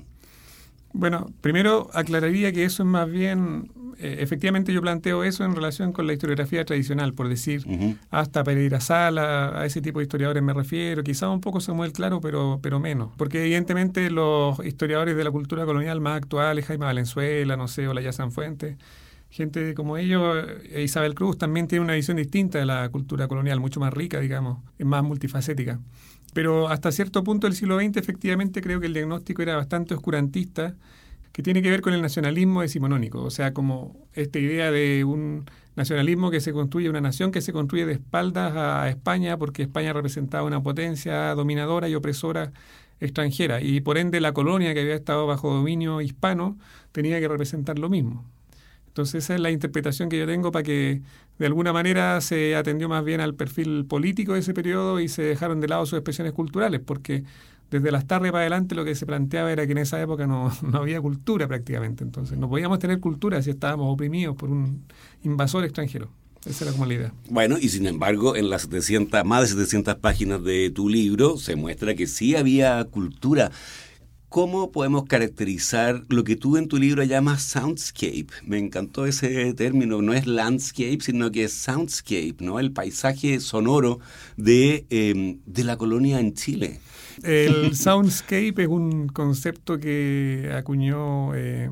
Bueno, 0.93 1.31
primero 1.41 1.91
aclararía 1.94 2.53
que 2.53 2.65
eso 2.65 2.83
es 2.83 2.89
más 2.89 3.11
bien, 3.11 3.71
eh, 3.99 4.17
efectivamente 4.21 4.73
yo 4.73 4.83
planteo 4.83 5.25
eso 5.25 5.44
en 5.44 5.55
relación 5.55 5.93
con 5.93 6.06
la 6.06 6.12
historiografía 6.12 6.65
tradicional, 6.65 7.15
por 7.15 7.29
decir, 7.29 7.65
hasta 8.11 8.44
Pereira 8.44 8.81
Sala, 8.81 9.59
a 9.59 9.65
ese 9.65 9.81
tipo 9.81 10.00
de 10.00 10.05
historiadores 10.05 10.43
me 10.43 10.53
refiero, 10.53 11.03
quizá 11.03 11.29
un 11.31 11.41
poco 11.41 11.61
Samuel 11.61 11.93
Claro, 11.93 12.21
pero, 12.21 12.61
pero 12.62 12.79
menos, 12.79 13.11
porque 13.17 13.41
evidentemente 13.43 14.11
los 14.11 14.65
historiadores 14.65 15.17
de 15.17 15.25
la 15.25 15.31
cultura 15.31 15.65
colonial 15.65 16.00
más 16.00 16.19
actuales, 16.19 16.67
Jaime 16.67 16.85
Valenzuela, 16.85 17.56
no 17.56 17.69
sé, 17.69 17.88
o 17.88 17.95
la 17.95 18.12
San 18.12 18.33
Fuente, 18.33 18.77
gente 19.31 19.73
como 19.75 19.97
ellos, 19.97 20.45
eh, 20.71 20.83
Isabel 20.83 21.15
Cruz, 21.15 21.38
también 21.38 21.67
tiene 21.67 21.83
una 21.85 21.95
visión 21.95 22.19
distinta 22.19 22.59
de 22.59 22.67
la 22.67 22.88
cultura 22.91 23.29
colonial, 23.29 23.61
mucho 23.61 23.81
más 23.81 23.93
rica, 23.93 24.21
digamos, 24.21 24.59
es 24.79 24.87
más 24.87 25.03
multifacética. 25.03 25.81
Pero 26.33 26.69
hasta 26.69 26.93
cierto 26.93 27.25
punto 27.25 27.47
del 27.47 27.55
siglo 27.55 27.79
XX 27.79 27.97
efectivamente 27.97 28.62
creo 28.62 28.81
que 28.81 28.87
el 28.87 28.95
diagnóstico 28.95 29.43
era 29.43 29.57
bastante 29.57 29.95
oscurantista, 29.95 30.75
que 31.33 31.43
tiene 31.43 31.62
que 31.62 31.71
ver 31.71 31.81
con 31.81 31.95
el 31.95 32.03
nacionalismo 32.03 32.62
decimonónico, 32.62 33.23
o 33.23 33.31
sea, 33.31 33.55
como 33.55 33.97
esta 34.12 34.39
idea 34.39 34.71
de 34.71 35.05
un 35.05 35.47
nacionalismo 35.77 36.31
que 36.31 36.41
se 36.41 36.53
construye, 36.53 36.91
una 36.91 37.01
nación 37.01 37.33
que 37.33 37.41
se 37.41 37.53
construye 37.53 37.87
de 37.87 37.95
espaldas 37.95 38.55
a 38.55 38.89
España, 38.89 39.39
porque 39.39 39.62
España 39.62 39.93
representaba 39.93 40.45
una 40.45 40.62
potencia 40.62 41.35
dominadora 41.35 41.89
y 41.89 41.95
opresora 41.95 42.53
extranjera, 43.01 43.61
y 43.62 43.81
por 43.81 43.99
ende 43.99 44.21
la 44.21 44.33
colonia 44.33 44.75
que 44.75 44.81
había 44.81 44.95
estado 44.95 45.27
bajo 45.27 45.53
dominio 45.53 46.01
hispano 46.03 46.59
tenía 46.93 47.19
que 47.19 47.29
representar 47.29 47.79
lo 47.79 47.89
mismo. 47.89 48.25
Entonces 48.92 49.25
esa 49.25 49.34
es 49.34 49.40
la 49.40 49.50
interpretación 49.50 50.11
que 50.11 50.18
yo 50.18 50.26
tengo 50.26 50.52
para 50.52 50.62
que 50.62 51.00
de 51.38 51.46
alguna 51.46 51.72
manera 51.72 52.20
se 52.20 52.54
atendió 52.54 52.90
más 52.90 53.02
bien 53.02 53.22
al 53.22 53.34
perfil 53.34 53.87
político 53.87 54.34
de 54.34 54.40
ese 54.40 54.52
periodo 54.52 55.00
y 55.00 55.08
se 55.08 55.22
dejaron 55.22 55.62
de 55.62 55.68
lado 55.68 55.87
sus 55.87 55.96
expresiones 55.96 56.34
culturales, 56.34 56.82
porque 56.84 57.25
desde 57.70 57.90
las 57.90 58.06
tardes 58.06 58.32
para 58.32 58.42
adelante 58.42 58.75
lo 58.75 58.84
que 58.84 58.94
se 58.94 59.06
planteaba 59.06 59.50
era 59.50 59.64
que 59.64 59.72
en 59.72 59.78
esa 59.78 59.99
época 59.99 60.26
no, 60.26 60.52
había 60.75 61.00
cultura 61.00 61.49
prácticamente. 61.49 62.04
Entonces 62.04 62.37
no 62.37 62.50
podíamos 62.50 62.78
tener 62.80 63.00
cultura 63.00 63.40
si 63.40 63.49
estábamos 63.49 63.90
oprimidos 63.90 64.37
por 64.37 64.50
un 64.50 64.84
invasor 65.22 65.64
extranjero. 65.64 66.11
Esa 66.44 66.64
era 66.64 66.72
como 66.72 66.84
la 66.84 66.94
idea. 66.94 67.14
Bueno, 67.30 67.56
y 67.58 67.70
sin 67.70 67.87
embargo, 67.87 68.37
en 68.37 68.50
las 68.50 68.62
700, 68.62 69.25
más 69.25 69.40
de 69.42 69.49
700 69.49 69.94
páginas 69.94 70.44
de 70.44 70.70
tu 70.70 70.90
libro 70.90 71.38
se 71.38 71.56
muestra 71.56 71.94
que 71.94 72.06
sí 72.06 72.37
había 72.37 72.84
cultura. 72.84 73.52
¿Cómo 74.33 74.73
podemos 74.73 75.05
caracterizar 75.05 76.05
lo 76.09 76.25
que 76.25 76.37
tú 76.37 76.57
en 76.57 76.67
tu 76.67 76.79
libro 76.79 77.05
llamas 77.05 77.43
soundscape? 77.43 78.29
Me 78.47 78.57
encantó 78.57 79.05
ese 79.05 79.53
término, 79.53 80.01
no 80.01 80.15
es 80.15 80.27
landscape, 80.27 81.01
sino 81.03 81.31
que 81.31 81.45
es 81.45 81.53
soundscape, 81.53 82.37
¿no? 82.41 82.59
El 82.59 82.73
paisaje 82.73 83.41
sonoro 83.41 84.01
de, 84.39 84.87
em, 84.89 85.41
de 85.45 85.65
la 85.65 85.77
colonia 85.77 86.19
en 86.19 86.33
Chile. 86.33 86.81
El 87.23 87.77
soundscape 87.77 88.55
es 88.57 88.69
un 88.69 89.09
concepto 89.09 89.79
que 89.79 90.51
acuñó 90.57 91.35
eh, 91.35 91.69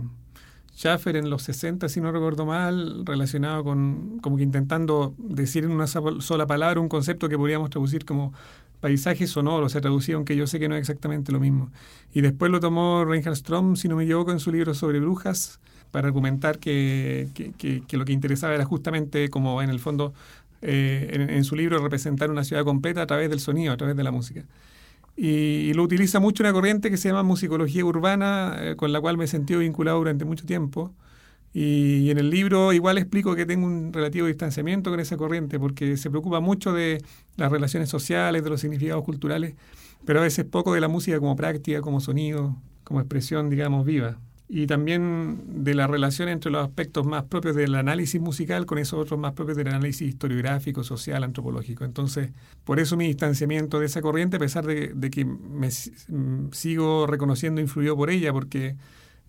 Schaffer 0.76 1.16
en 1.16 1.30
los 1.30 1.42
60, 1.44 1.88
si 1.88 2.02
no 2.02 2.12
recuerdo 2.12 2.44
mal, 2.44 3.06
relacionado 3.06 3.64
con, 3.64 4.18
como 4.20 4.36
que 4.36 4.42
intentando 4.42 5.14
decir 5.16 5.64
en 5.64 5.70
una 5.70 5.86
sola 5.86 6.46
palabra 6.46 6.78
un 6.78 6.90
concepto 6.90 7.30
que 7.30 7.38
podríamos 7.38 7.70
traducir 7.70 8.04
como 8.04 8.34
paisaje 8.80 9.26
sonoro, 9.26 9.68
se 9.68 9.80
traducía, 9.80 10.16
aunque 10.16 10.36
yo 10.36 10.46
sé 10.46 10.58
que 10.58 10.68
no 10.68 10.74
es 10.74 10.80
exactamente 10.80 11.32
lo 11.32 11.40
mismo. 11.40 11.70
Y 12.12 12.22
después 12.22 12.50
lo 12.50 12.60
tomó 12.60 13.04
Reinhard 13.04 13.36
Strom, 13.36 13.76
si 13.76 13.88
no 13.88 13.96
me 13.96 14.04
equivoco, 14.04 14.32
en 14.32 14.40
su 14.40 14.50
libro 14.50 14.74
sobre 14.74 15.00
brujas, 15.00 15.60
para 15.90 16.08
argumentar 16.08 16.58
que, 16.58 17.28
que, 17.34 17.96
lo 17.96 18.04
que 18.04 18.12
interesaba 18.12 18.54
era 18.54 18.64
justamente 18.64 19.28
como 19.28 19.60
en 19.62 19.70
el 19.70 19.80
fondo 19.80 20.14
eh, 20.62 21.26
en, 21.30 21.44
su 21.44 21.56
libro 21.56 21.78
representar 21.78 22.30
una 22.30 22.44
ciudad 22.44 22.64
completa 22.64 23.02
a 23.02 23.06
través 23.06 23.30
del 23.30 23.40
sonido, 23.40 23.72
a 23.72 23.76
través 23.76 23.96
de 23.96 24.04
la 24.04 24.10
música. 24.10 24.44
Y, 25.16 25.72
lo 25.74 25.82
utiliza 25.82 26.20
mucho 26.20 26.42
una 26.42 26.52
corriente 26.52 26.90
que 26.90 26.96
se 26.96 27.08
llama 27.08 27.22
musicología 27.22 27.84
urbana, 27.84 28.56
eh, 28.60 28.76
con 28.76 28.92
la 28.92 29.00
cual 29.00 29.18
me 29.18 29.24
he 29.24 29.28
sentido 29.28 29.60
vinculado 29.60 29.98
durante 29.98 30.24
mucho 30.24 30.46
tiempo. 30.46 30.92
Y, 31.52 32.10
en 32.10 32.18
el 32.18 32.30
libro 32.30 32.72
igual 32.72 32.98
explico 32.98 33.34
que 33.34 33.46
tengo 33.46 33.66
un 33.66 33.92
relativo 33.92 34.26
distanciamiento 34.26 34.90
con 34.90 35.00
esa 35.00 35.16
corriente, 35.16 35.58
porque 35.58 35.96
se 35.96 36.10
preocupa 36.10 36.40
mucho 36.40 36.72
de 36.72 37.02
las 37.36 37.50
relaciones 37.50 37.88
sociales, 37.88 38.44
de 38.44 38.50
los 38.50 38.60
significados 38.60 39.04
culturales, 39.04 39.54
pero 40.04 40.20
a 40.20 40.22
veces 40.22 40.44
poco 40.44 40.74
de 40.74 40.80
la 40.80 40.88
música 40.88 41.18
como 41.18 41.36
práctica, 41.36 41.80
como 41.80 42.00
sonido, 42.00 42.56
como 42.84 43.00
expresión, 43.00 43.50
digamos, 43.50 43.84
viva 43.84 44.18
y 44.52 44.66
también 44.66 45.62
de 45.62 45.74
la 45.74 45.86
relación 45.86 46.28
entre 46.28 46.50
los 46.50 46.66
aspectos 46.66 47.06
más 47.06 47.22
propios 47.22 47.54
del 47.54 47.72
análisis 47.76 48.20
musical 48.20 48.66
con 48.66 48.78
esos 48.78 48.98
otros 48.98 49.18
más 49.18 49.32
propios 49.32 49.56
del 49.56 49.68
análisis 49.68 50.08
historiográfico, 50.08 50.82
social, 50.82 51.22
antropológico. 51.22 51.84
Entonces, 51.84 52.32
por 52.64 52.80
eso 52.80 52.96
mi 52.96 53.06
distanciamiento 53.06 53.78
de 53.78 53.86
esa 53.86 54.02
corriente, 54.02 54.38
a 54.38 54.40
pesar 54.40 54.66
de, 54.66 55.10
que 55.12 55.24
me 55.24 55.68
mm, 55.68 56.50
sigo 56.50 57.06
reconociendo 57.06 57.60
influido 57.60 57.96
por 57.96 58.10
ella, 58.10 58.32
porque 58.32 58.74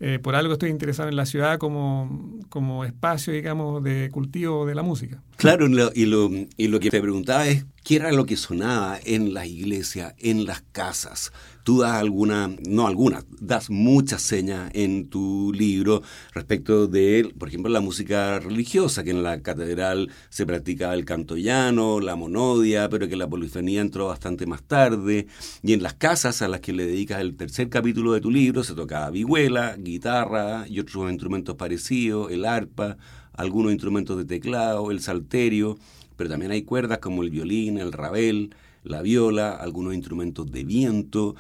eh, 0.04 0.18
por 0.18 0.36
algo 0.36 0.54
estoy 0.54 0.72
interesado 0.72 1.10
en 1.10 1.16
la 1.16 1.28
ciudad 1.28 1.60
como, 1.60 2.40
como 2.50 2.86
espacio, 2.86 3.32
digamos, 3.34 3.84
de 3.84 4.10
cultivo 4.12 4.66
de 4.66 4.74
la 4.74 4.82
música. 4.82 5.22
Claro, 5.42 5.66
y 5.96 6.06
lo, 6.06 6.30
y 6.56 6.68
lo 6.68 6.80
que 6.80 6.92
te 6.92 7.02
preguntaba 7.02 7.48
es, 7.48 7.66
¿qué 7.84 7.96
era 7.96 8.12
lo 8.12 8.28
que 8.28 8.38
sonaba 8.38 9.00
en 9.04 9.34
la 9.34 9.48
iglesia, 9.48 10.14
en 10.20 10.46
las 10.46 10.62
casas? 10.72 11.34
Tú 11.64 11.80
das 11.80 11.94
alguna, 11.94 12.56
no 12.70 12.86
algunas, 12.86 13.26
das 13.40 13.72
muchas 13.72 14.22
señas 14.22 14.70
en 14.76 15.10
tu 15.10 15.52
libro 15.52 16.04
respecto 16.36 16.86
de, 16.86 17.34
por 17.40 17.48
ejemplo, 17.48 17.72
la 17.72 17.80
música 17.80 18.40
religiosa, 18.40 19.04
que 19.04 19.10
en 19.10 19.24
la 19.24 19.42
catedral 19.42 20.12
se 20.30 20.46
practicaba 20.46 20.94
el 20.94 21.06
canto 21.06 21.36
llano, 21.38 22.00
la 22.02 22.16
monodia, 22.16 22.88
pero 22.88 23.08
que 23.08 23.16
la 23.16 23.28
polifonía 23.28 23.82
entró 23.82 24.10
bastante 24.10 24.46
más 24.46 24.62
tarde. 24.62 25.26
Y 25.64 25.74
en 25.74 25.82
las 25.82 25.96
casas 25.96 26.44
a 26.44 26.48
las 26.50 26.60
que 26.60 26.72
le 26.72 26.86
dedicas 26.86 27.20
el 27.20 27.36
tercer 27.36 27.68
capítulo 27.68 28.14
de 28.14 28.22
tu 28.22 28.30
libro 28.30 28.64
se 28.64 28.76
tocaba 28.76 29.10
vihuela, 29.10 29.76
guitarra 29.76 30.68
y 30.68 30.80
otros 30.80 31.10
instrumentos 31.10 31.56
parecidos, 31.56 32.32
el 32.32 32.46
arpa, 32.46 32.98
algunos 33.34 33.72
instrumentos 33.72 34.18
de 34.18 34.26
teclado, 34.26 34.92
el 34.92 35.02
salterio, 35.02 35.78
pero 36.18 36.30
también 36.30 36.52
hay 36.52 36.64
cuerdas 36.64 37.00
como 37.00 37.24
el 37.24 37.30
violín, 37.30 37.78
el 37.78 37.92
rabel, 37.92 38.56
la 38.84 39.02
viola, 39.02 39.52
algunos 39.52 39.94
instrumentos 39.94 40.52
de 40.52 40.64
viento. 40.64 41.36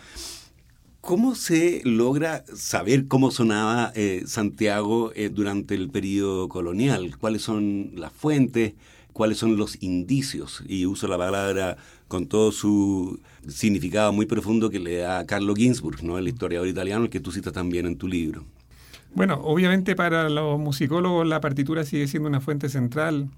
¿Cómo 1.02 1.34
se 1.34 1.82
logra 1.84 2.44
saber 2.56 3.08
cómo 3.08 3.32
sonaba 3.32 3.92
eh, 3.96 4.24
Santiago 4.28 5.12
eh, 5.16 5.30
durante 5.30 5.74
el 5.74 5.90
periodo 5.90 6.48
colonial? 6.48 7.18
¿Cuáles 7.18 7.42
son 7.42 7.92
las 7.96 8.14
fuentes? 8.14 8.74
¿Cuáles 9.12 9.40
son 9.40 9.58
los 9.58 9.82
indicios? 9.82 10.64
Y 10.68 10.86
uso 10.86 11.08
la 11.08 11.18
palabra 11.18 11.78
con 12.08 12.28
todo 12.28 12.52
su 12.52 13.20
significado 13.48 14.14
muy 14.14 14.26
profundo 14.26 14.70
que 14.70 14.80
le 14.80 14.98
da 14.98 15.26
Carlo 15.26 15.56
Ginzburg, 15.56 16.04
¿no? 16.04 16.18
el 16.18 16.28
historiador 16.28 16.68
italiano, 16.68 17.06
el 17.06 17.10
que 17.10 17.20
tú 17.20 17.32
citas 17.32 17.54
también 17.54 17.88
en 17.88 17.98
tu 17.98 18.08
libro. 18.08 18.46
Bueno, 19.14 19.42
obviamente 19.44 19.96
para 19.96 20.30
los 20.30 20.58
musicólogos 20.60 21.28
la 21.28 21.42
partitura 21.42 21.84
sigue 21.84 22.08
siendo 22.08 22.30
una 22.30 22.40
fuente 22.40 22.70
central 22.70 23.30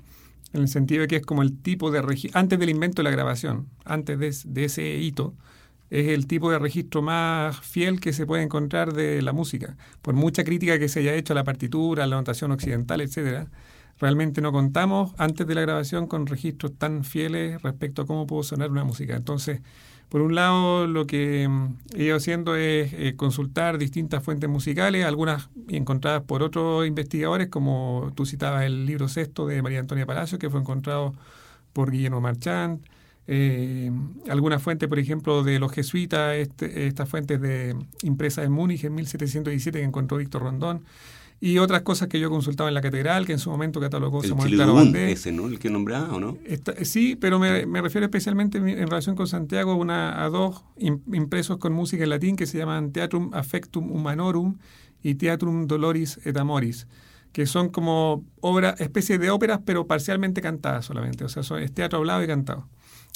en 0.54 0.62
el 0.62 0.68
sentido 0.68 1.02
de 1.02 1.08
que 1.08 1.16
es 1.18 1.26
como 1.26 1.42
el 1.42 1.58
tipo 1.58 1.90
de 1.90 2.02
registro, 2.02 2.40
antes 2.40 2.60
del 2.60 2.70
invento 2.70 3.02
de 3.02 3.06
la 3.06 3.10
grabación, 3.10 3.68
antes 3.86 4.46
de, 4.46 4.66
ese 4.66 4.98
hito, 4.98 5.34
es 5.90 6.10
el 6.10 6.28
tipo 6.28 6.52
de 6.52 6.60
registro 6.60 7.02
más 7.02 7.60
fiel 7.60 8.00
que 8.00 8.14
se 8.14 8.28
puede 8.28 8.44
encontrar 8.44 8.94
de 8.94 9.22
la 9.24 9.34
música. 9.34 9.76
Por 10.04 10.14
mucha 10.14 10.44
crítica 10.44 10.78
que 10.78 10.90
se 10.90 11.00
haya 11.00 11.16
hecho 11.16 11.34
a 11.34 11.36
la 11.36 11.44
partitura, 11.44 12.04
a 12.04 12.08
la 12.08 12.18
notación 12.18 12.52
occidental, 12.52 13.02
etcétera, 13.02 13.48
realmente 14.00 14.42
no 14.42 14.52
contamos 14.52 15.14
antes 15.18 15.48
de 15.48 15.56
la 15.56 15.62
grabación 15.62 16.06
con 16.08 16.28
registros 16.28 16.74
tan 16.78 17.04
fieles 17.04 17.62
respecto 17.64 18.04
a 18.04 18.06
cómo 18.06 18.28
pudo 18.28 18.44
sonar 18.44 18.70
una 18.70 18.84
música. 18.84 19.16
Entonces, 19.16 19.62
por 20.14 20.22
un 20.22 20.36
lado, 20.36 20.86
lo 20.86 21.08
que 21.08 21.48
mm, 21.50 21.78
he 21.96 22.04
ido 22.04 22.18
haciendo 22.18 22.56
es 22.56 22.94
eh, 22.94 23.16
consultar 23.16 23.80
distintas 23.80 24.22
fuentes 24.24 24.48
musicales, 24.48 25.06
algunas 25.06 25.50
encontradas 25.70 26.22
por 26.22 26.44
otros 26.44 26.86
investigadores, 26.86 27.48
como 27.48 28.12
tú 28.14 28.28
citabas 28.28 28.64
el 28.64 28.86
libro 28.86 29.08
sexto 29.08 29.48
de 29.48 29.64
María 29.64 29.80
Antonia 29.80 30.06
Palacio, 30.06 30.38
que 30.38 30.52
fue 30.52 30.60
encontrado 30.60 31.16
por 31.74 31.90
Guillermo 31.90 32.22
Marchand. 32.22 32.86
Eh, 33.26 33.92
algunas 34.30 34.62
fuentes, 34.62 34.88
por 34.88 35.00
ejemplo, 35.00 35.42
de 35.42 35.58
los 35.58 35.72
jesuitas, 35.72 36.36
este, 36.36 36.86
estas 36.86 37.10
fuentes 37.10 37.42
de 37.42 37.76
impresas 38.04 38.46
en 38.46 38.52
Múnich 38.52 38.84
en 38.84 38.94
1717 38.94 39.80
que 39.80 39.84
encontró 39.84 40.18
Víctor 40.18 40.44
Rondón 40.44 40.84
y 41.46 41.58
otras 41.58 41.82
cosas 41.82 42.08
que 42.08 42.22
yo 42.22 42.30
consultaba 42.30 42.70
en 42.70 42.74
la 42.74 42.80
catedral, 42.80 43.26
que 43.26 43.34
en 43.34 43.38
su 43.38 43.50
momento 43.50 43.82
catalogó 43.82 44.24
el 44.24 44.30
Samuel 44.30 44.96
ese, 44.96 45.34
¿no? 45.34 45.48
El 45.48 45.60
que 45.60 45.70
nombraba, 45.70 46.16
¿o 46.16 46.20
no? 46.22 46.38
sí, 46.84 47.18
pero 47.18 47.38
me, 47.38 47.82
refiero 47.82 48.06
especialmente 48.06 48.60
en, 48.60 48.88
relación 48.88 49.18
con 49.18 49.28
Santiago 49.28 49.76
una, 49.76 50.24
a 50.24 50.30
dos 50.30 50.64
impresos 50.78 51.58
con 51.58 51.74
música 51.74 52.06
en 52.06 52.12
latín 52.12 52.38
que 52.38 52.46
se 52.46 52.60
llaman 52.60 52.94
Teatrum 52.94 53.32
Affectum 53.34 53.92
Humanorum 53.92 54.56
y 55.02 55.16
Teatrum 55.16 55.68
Doloris 55.68 56.18
et 56.24 56.38
Amoris, 56.38 56.88
que 57.34 57.46
son 57.46 57.68
como 57.68 58.24
obra, 58.40 58.76
especie 58.80 59.18
de 59.18 59.30
óperas, 59.30 59.60
pero 59.66 59.86
parcialmente 59.86 60.42
cantadas 60.42 60.86
solamente. 60.86 61.26
O 61.26 61.28
sea, 61.28 61.44
es 61.60 61.74
teatro 61.74 62.00
hablado 62.00 62.24
y 62.24 62.28
cantado. 62.28 62.70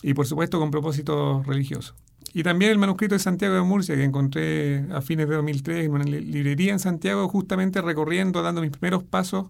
Y 0.04 0.16
por 0.16 0.28
supuesto 0.28 0.60
con 0.60 0.70
propósito 0.70 1.44
religioso. 1.44 1.96
Y 2.34 2.44
también 2.44 2.72
el 2.72 2.78
manuscrito 2.78 3.16
de 3.16 3.20
Santiago 3.20 3.56
de 3.56 3.62
Murcia, 3.62 3.96
que 3.96 4.04
encontré 4.04 4.86
a 4.92 5.02
fines 5.02 5.28
de 5.28 5.36
2003 5.36 5.86
en 5.86 5.92
una 5.92 6.04
librería 6.04 6.74
en 6.74 6.80
Santiago, 6.80 7.28
justamente 7.30 7.82
recorriendo, 7.82 8.42
dando 8.42 8.62
mis 8.62 8.72
primeros 8.72 9.04
pasos, 9.04 9.48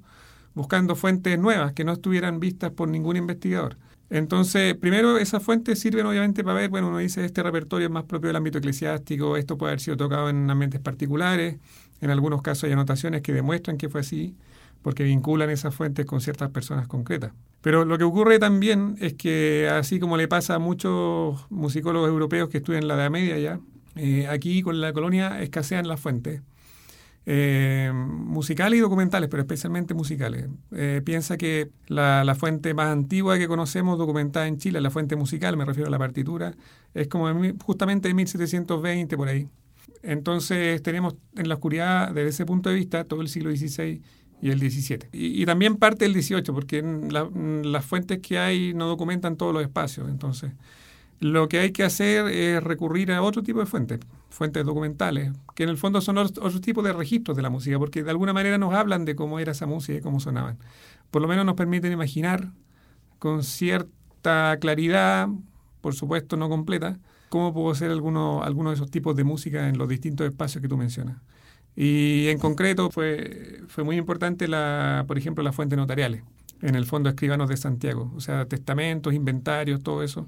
buscando 0.53 0.95
fuentes 0.95 1.37
nuevas 1.37 1.73
que 1.73 1.83
no 1.83 1.93
estuvieran 1.93 2.39
vistas 2.39 2.71
por 2.71 2.87
ningún 2.87 3.17
investigador. 3.17 3.77
Entonces, 4.09 4.75
primero, 4.75 5.17
esas 5.17 5.43
fuentes 5.43 5.79
sirven 5.79 6.05
obviamente 6.05 6.43
para 6.43 6.59
ver, 6.59 6.69
bueno, 6.69 6.87
uno 6.87 6.99
dice, 6.99 7.25
este 7.25 7.43
repertorio 7.43 7.87
es 7.87 7.91
más 7.91 8.05
propio 8.05 8.27
del 8.27 8.37
ámbito 8.37 8.57
eclesiástico, 8.57 9.35
esto 9.35 9.57
puede 9.57 9.71
haber 9.71 9.81
sido 9.81 9.97
tocado 9.97 10.29
en 10.29 10.49
ambientes 10.49 10.79
particulares, 10.79 11.57
en 11.99 12.09
algunos 12.09 12.41
casos 12.41 12.65
hay 12.65 12.71
anotaciones 12.71 13.21
que 13.21 13.33
demuestran 13.33 13.77
que 13.77 13.89
fue 13.89 14.01
así 14.01 14.35
porque 14.87 15.03
vinculan 15.03 15.49
esas 15.49 15.75
fuentes 15.75 16.05
con 16.05 16.21
ciertas 16.21 16.49
personas 16.49 16.87
concretas. 16.87 17.33
Pero 17.59 17.83
lo 17.83 17.97
que 17.97 18.05
ocurre 18.05 18.39
también 18.39 18.95
es 19.01 19.15
que, 19.15 19.67
así 19.69 19.99
como 19.99 20.15
le 20.15 20.29
pasa 20.29 20.55
a 20.55 20.59
muchos 20.59 21.45
musicólogos 21.49 22.07
europeos 22.07 22.47
que 22.47 22.59
estudian 22.59 22.87
la 22.87 22.93
Edad 22.93 23.09
Media 23.09 23.37
ya, 23.37 23.59
eh, 23.97 24.27
aquí 24.27 24.61
con 24.61 24.79
la 24.79 24.93
colonia 24.93 25.41
escasean 25.41 25.89
las 25.89 25.99
fuentes. 25.99 26.41
Eh, 27.25 27.91
musicales 27.93 28.79
y 28.79 28.81
documentales, 28.81 29.27
pero 29.29 29.41
especialmente 29.41 29.93
musicales. 29.93 30.47
Eh, 30.71 31.01
piensa 31.03 31.35
que 31.35 31.69
la, 31.87 32.23
la, 32.23 32.35
fuente 32.35 32.73
más 32.73 32.87
antigua 32.87 33.37
que 33.37 33.49
conocemos 33.49 33.97
documentada 33.97 34.47
en 34.47 34.57
Chile, 34.57 34.79
la 34.79 34.89
fuente 34.89 35.17
musical, 35.17 35.57
me 35.57 35.65
refiero 35.65 35.89
a 35.89 35.91
la 35.91 35.99
partitura, 35.99 36.55
es 36.93 37.09
como 37.09 37.27
justamente 37.61 38.07
de 38.07 38.13
1720 38.13 39.17
por 39.17 39.27
ahí. 39.27 39.49
Entonces 40.01 40.81
tenemos 40.81 41.15
en 41.35 41.49
la 41.49 41.55
oscuridad, 41.55 42.13
desde 42.13 42.29
ese 42.29 42.45
punto 42.45 42.69
de 42.69 42.75
vista, 42.75 43.03
todo 43.03 43.19
el 43.19 43.27
siglo 43.27 43.51
XVI 43.51 44.01
y 44.41 44.51
el 44.51 44.59
17. 44.59 45.09
Y, 45.13 45.45
también 45.45 45.77
parte 45.77 46.05
del 46.05 46.13
18, 46.13 46.53
porque 46.53 46.83
las 47.63 47.85
fuentes 47.85 48.19
que 48.19 48.37
hay 48.37 48.73
no 48.73 48.87
documentan 48.87 49.35
todos 49.35 49.53
los 49.53 49.63
espacios. 49.63 50.09
Entonces, 50.09 50.51
lo 51.19 51.49
que 51.49 51.59
hay 51.59 51.71
que 51.71 51.83
hacer 51.83 52.27
es 52.27 52.63
recurrir 52.63 53.11
a 53.11 53.23
otro 53.23 53.41
tipo 53.41 53.59
de 53.59 53.65
fuentes, 53.65 53.99
fuentes 54.29 54.63
documentales, 54.63 55.31
que 55.55 55.63
en 55.63 55.69
el 55.69 55.77
fondo 55.77 56.01
son 56.01 56.17
otros 56.19 56.61
tipos 56.61 56.83
de 56.83 56.93
registros 56.93 57.35
de 57.35 57.43
la 57.43 57.49
música, 57.49 57.79
porque 57.79 58.03
de 58.03 58.11
alguna 58.11 58.33
manera 58.33 58.57
nos 58.57 58.73
hablan 58.73 59.05
de 59.05 59.15
cómo 59.15 59.39
era 59.39 59.53
esa 59.53 59.65
música 59.65 59.97
y 59.97 60.01
cómo 60.01 60.19
sonaban. 60.19 60.57
Por 61.09 61.21
lo 61.21 61.27
menos 61.27 61.45
nos 61.45 61.55
permiten 61.55 61.91
imaginar 61.91 62.51
con 63.17 63.43
cierta 63.43 64.57
claridad, 64.59 65.29
por 65.81 65.95
supuesto 65.95 66.37
no 66.37 66.49
completa, 66.49 66.99
cómo 67.29 67.53
pudo 67.53 67.73
ser 67.73 67.89
alguno, 67.89 68.43
alguno 68.43 68.69
de 68.69 68.75
esos 68.75 68.91
tipos 68.91 69.15
de 69.15 69.23
música 69.23 69.67
en 69.67 69.77
los 69.79 69.89
distintos 69.89 70.27
espacios 70.27 70.61
que 70.61 70.67
tú 70.67 70.77
mencionas. 70.77 71.17
Y 71.79 72.27
en 72.29 72.39
concreto 72.39 72.89
fue, 72.89 73.61
fue 73.67 73.83
muy 73.83 73.97
importante, 73.97 74.47
la, 74.47 75.05
por 75.07 75.19
ejemplo, 75.19 75.43
las 75.43 75.55
fuentes 75.55 75.77
notariales, 75.77 76.23
en 76.63 76.73
el 76.73 76.87
Fondo 76.87 77.07
Escribanos 77.07 77.49
de 77.49 77.55
Santiago, 77.55 78.11
o 78.15 78.19
sea, 78.19 78.47
testamentos, 78.47 79.13
inventarios, 79.13 79.83
todo 79.83 80.01
eso. 80.01 80.25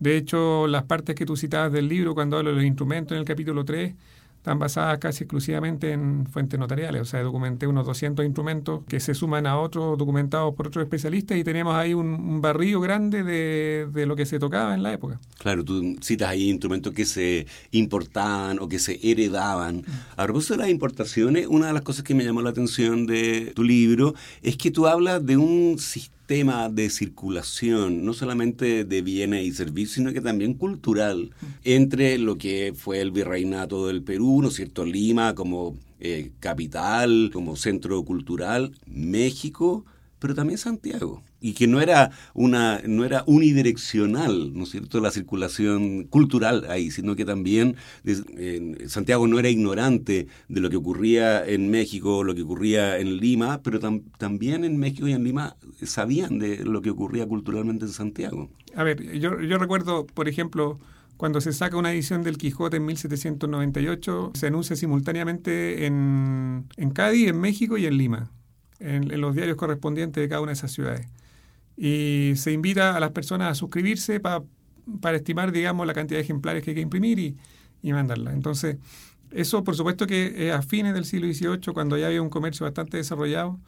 De 0.00 0.16
hecho, 0.16 0.66
las 0.66 0.84
partes 0.84 1.14
que 1.14 1.26
tú 1.26 1.36
citabas 1.36 1.72
del 1.72 1.88
libro, 1.88 2.14
cuando 2.14 2.38
hablo 2.38 2.50
de 2.50 2.56
los 2.56 2.64
instrumentos 2.64 3.12
en 3.12 3.18
el 3.18 3.26
capítulo 3.26 3.66
3, 3.66 3.94
están 4.38 4.58
basadas 4.58 4.98
casi 4.98 5.24
exclusivamente 5.24 5.92
en 5.92 6.26
fuentes 6.26 6.58
notariales. 6.58 7.02
O 7.02 7.04
sea, 7.04 7.22
documenté 7.22 7.66
unos 7.66 7.84
200 7.86 8.24
instrumentos 8.24 8.80
que 8.88 9.00
se 9.00 9.14
suman 9.14 9.46
a 9.46 9.58
otros 9.58 9.98
documentados 9.98 10.54
por 10.54 10.68
otros 10.68 10.84
especialistas 10.84 11.36
y 11.36 11.44
teníamos 11.44 11.74
ahí 11.74 11.92
un, 11.92 12.40
barrio 12.40 12.80
grande 12.80 13.24
de, 13.24 13.88
de, 13.92 14.06
lo 14.06 14.14
que 14.14 14.24
se 14.24 14.38
tocaba 14.38 14.74
en 14.74 14.82
la 14.82 14.92
época. 14.92 15.20
Claro, 15.38 15.64
tú 15.64 15.96
citas 16.00 16.28
ahí 16.28 16.48
instrumentos 16.48 16.94
que 16.94 17.04
se 17.04 17.46
importaban 17.72 18.60
o 18.60 18.68
que 18.68 18.78
se 18.78 18.98
heredaban. 19.02 19.84
A 20.16 20.24
propósito 20.24 20.54
de 20.54 20.60
las 20.60 20.68
importaciones, 20.68 21.46
una 21.48 21.66
de 21.66 21.72
las 21.72 21.82
cosas 21.82 22.04
que 22.04 22.14
me 22.14 22.24
llamó 22.24 22.40
la 22.40 22.50
atención 22.50 23.06
de 23.06 23.52
tu 23.56 23.64
libro 23.64 24.14
es 24.42 24.56
que 24.56 24.70
tú 24.70 24.86
hablas 24.86 25.24
de 25.26 25.36
un 25.36 25.78
sistema 25.78 26.17
tema 26.28 26.68
de 26.68 26.90
circulación, 26.90 28.04
no 28.04 28.12
solamente 28.12 28.84
de 28.84 29.02
bienes 29.02 29.46
y 29.46 29.52
servicios, 29.52 29.94
sino 29.94 30.12
que 30.12 30.20
también 30.20 30.52
cultural, 30.52 31.30
entre 31.64 32.18
lo 32.18 32.36
que 32.36 32.74
fue 32.76 33.00
el 33.00 33.12
virreinato 33.12 33.86
del 33.86 34.02
Perú, 34.02 34.40
¿no 34.42 34.48
es 34.48 34.54
cierto? 34.54 34.84
Lima 34.84 35.34
como 35.34 35.78
eh, 36.00 36.30
capital, 36.38 37.30
como 37.32 37.56
centro 37.56 38.04
cultural, 38.04 38.72
México, 38.86 39.86
pero 40.18 40.34
también 40.34 40.58
Santiago, 40.58 41.22
y 41.40 41.52
que 41.52 41.66
no 41.66 41.80
era 41.80 42.10
una 42.34 42.80
no 42.86 43.04
era 43.04 43.22
unidireccional, 43.26 44.52
¿no 44.54 44.64
es 44.64 44.70
cierto?, 44.70 45.00
la 45.00 45.10
circulación 45.10 46.04
cultural 46.04 46.66
ahí, 46.68 46.90
sino 46.90 47.16
que 47.16 47.24
también 47.24 47.76
Santiago 48.86 49.26
no 49.26 49.38
era 49.38 49.48
ignorante 49.48 50.26
de 50.48 50.60
lo 50.60 50.70
que 50.70 50.76
ocurría 50.76 51.46
en 51.46 51.70
México, 51.70 52.24
lo 52.24 52.34
que 52.34 52.42
ocurría 52.42 52.98
en 52.98 53.18
Lima, 53.18 53.60
pero 53.62 53.80
también 54.18 54.64
en 54.64 54.76
México 54.76 55.08
y 55.08 55.12
en 55.12 55.24
Lima 55.24 55.56
sabían 55.82 56.38
de 56.38 56.64
lo 56.64 56.82
que 56.82 56.90
ocurría 56.90 57.26
culturalmente 57.26 57.84
en 57.84 57.92
Santiago. 57.92 58.50
A 58.74 58.84
ver, 58.84 59.18
yo, 59.18 59.40
yo 59.40 59.58
recuerdo, 59.58 60.06
por 60.06 60.28
ejemplo, 60.28 60.78
cuando 61.16 61.40
se 61.40 61.52
saca 61.52 61.76
una 61.76 61.92
edición 61.92 62.22
del 62.22 62.38
Quijote 62.38 62.76
en 62.76 62.86
1798, 62.86 64.32
se 64.34 64.46
anuncia 64.46 64.76
simultáneamente 64.76 65.84
en, 65.86 66.66
en 66.76 66.90
Cádiz, 66.90 67.28
en 67.28 67.40
México 67.40 67.76
y 67.76 67.86
en 67.86 67.98
Lima, 67.98 68.30
en, 68.80 69.20
los 69.20 69.34
diarios 69.34 69.56
correspondientes 69.56 70.20
de 70.22 70.28
cada 70.28 70.40
una 70.40 70.50
de 70.50 70.54
esas 70.54 70.72
ciudades. 70.72 71.06
Y 71.76 72.32
se 72.36 72.52
invita 72.52 72.96
a 72.96 73.00
las 73.00 73.10
personas 73.10 73.52
a 73.52 73.54
suscribirse 73.54 74.20
para 74.20 75.16
estimar, 75.16 75.52
digamos, 75.52 75.86
la 75.86 75.94
cantidad 75.94 76.18
de 76.18 76.24
ejemplares 76.24 76.64
que 76.64 76.70
hay 76.70 76.74
que 76.76 76.80
imprimir 76.82 77.18
y, 77.18 77.36
y 77.82 77.92
mandarla. 77.92 78.32
Entonces, 78.32 78.76
eso 79.30 79.62
por 79.64 79.76
supuesto 79.76 80.06
que 80.06 80.52
a 80.52 80.62
fines 80.62 80.94
del 80.94 81.04
siglo 81.04 81.32
XVIII, 81.32 81.72
cuando 81.72 81.96
ya 81.96 82.06
había 82.06 82.22
un 82.22 82.30
comercio 82.30 82.64
bastante 82.64 82.96
desarrollado, 82.96 83.58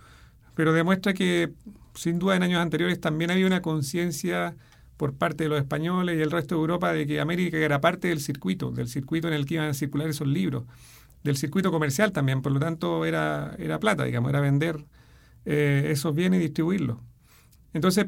pero 0.55 0.73
demuestra 0.73 1.15
que 1.15 1.53
sin 1.95 2.19
duda 2.19 2.37
en 2.37 2.43
años 2.43 2.61
anteriores 2.61 3.01
también 3.01 3.31
había 3.31 3.47
una 3.47 3.63
conciencia 3.63 4.57
por 4.97 5.15
parte 5.15 5.45
de 5.45 5.51
los 5.51 5.59
españoles 5.59 6.19
y 6.19 6.23
el 6.23 6.31
resto 6.31 6.55
de 6.55 6.61
Europa 6.61 6.93
de 6.93 7.07
que 7.07 7.21
América 7.21 7.57
era 7.57 7.81
parte 7.81 8.09
del 8.09 8.21
circuito, 8.21 8.71
del 8.71 8.89
circuito 8.89 9.29
en 9.29 9.35
el 9.35 9.47
que 9.47 9.55
iban 9.55 9.69
a 9.69 9.75
circular 9.75 10.09
esos 10.09 10.29
libros, 10.29 10.65
del 11.25 11.37
circuito 11.37 11.71
comercial 11.71 12.13
también, 12.13 12.43
por 12.43 12.53
lo 12.53 12.61
tanto 12.61 13.05
era, 13.05 13.55
era 13.59 13.79
plata, 13.81 14.05
digamos, 14.05 14.31
era 14.31 14.41
vender 14.41 14.85
eh, 15.45 15.89
esos 15.91 16.15
bienes 16.15 16.41
y 16.41 16.45
distribuirlos. 16.45 16.99
Entonces, 17.73 18.07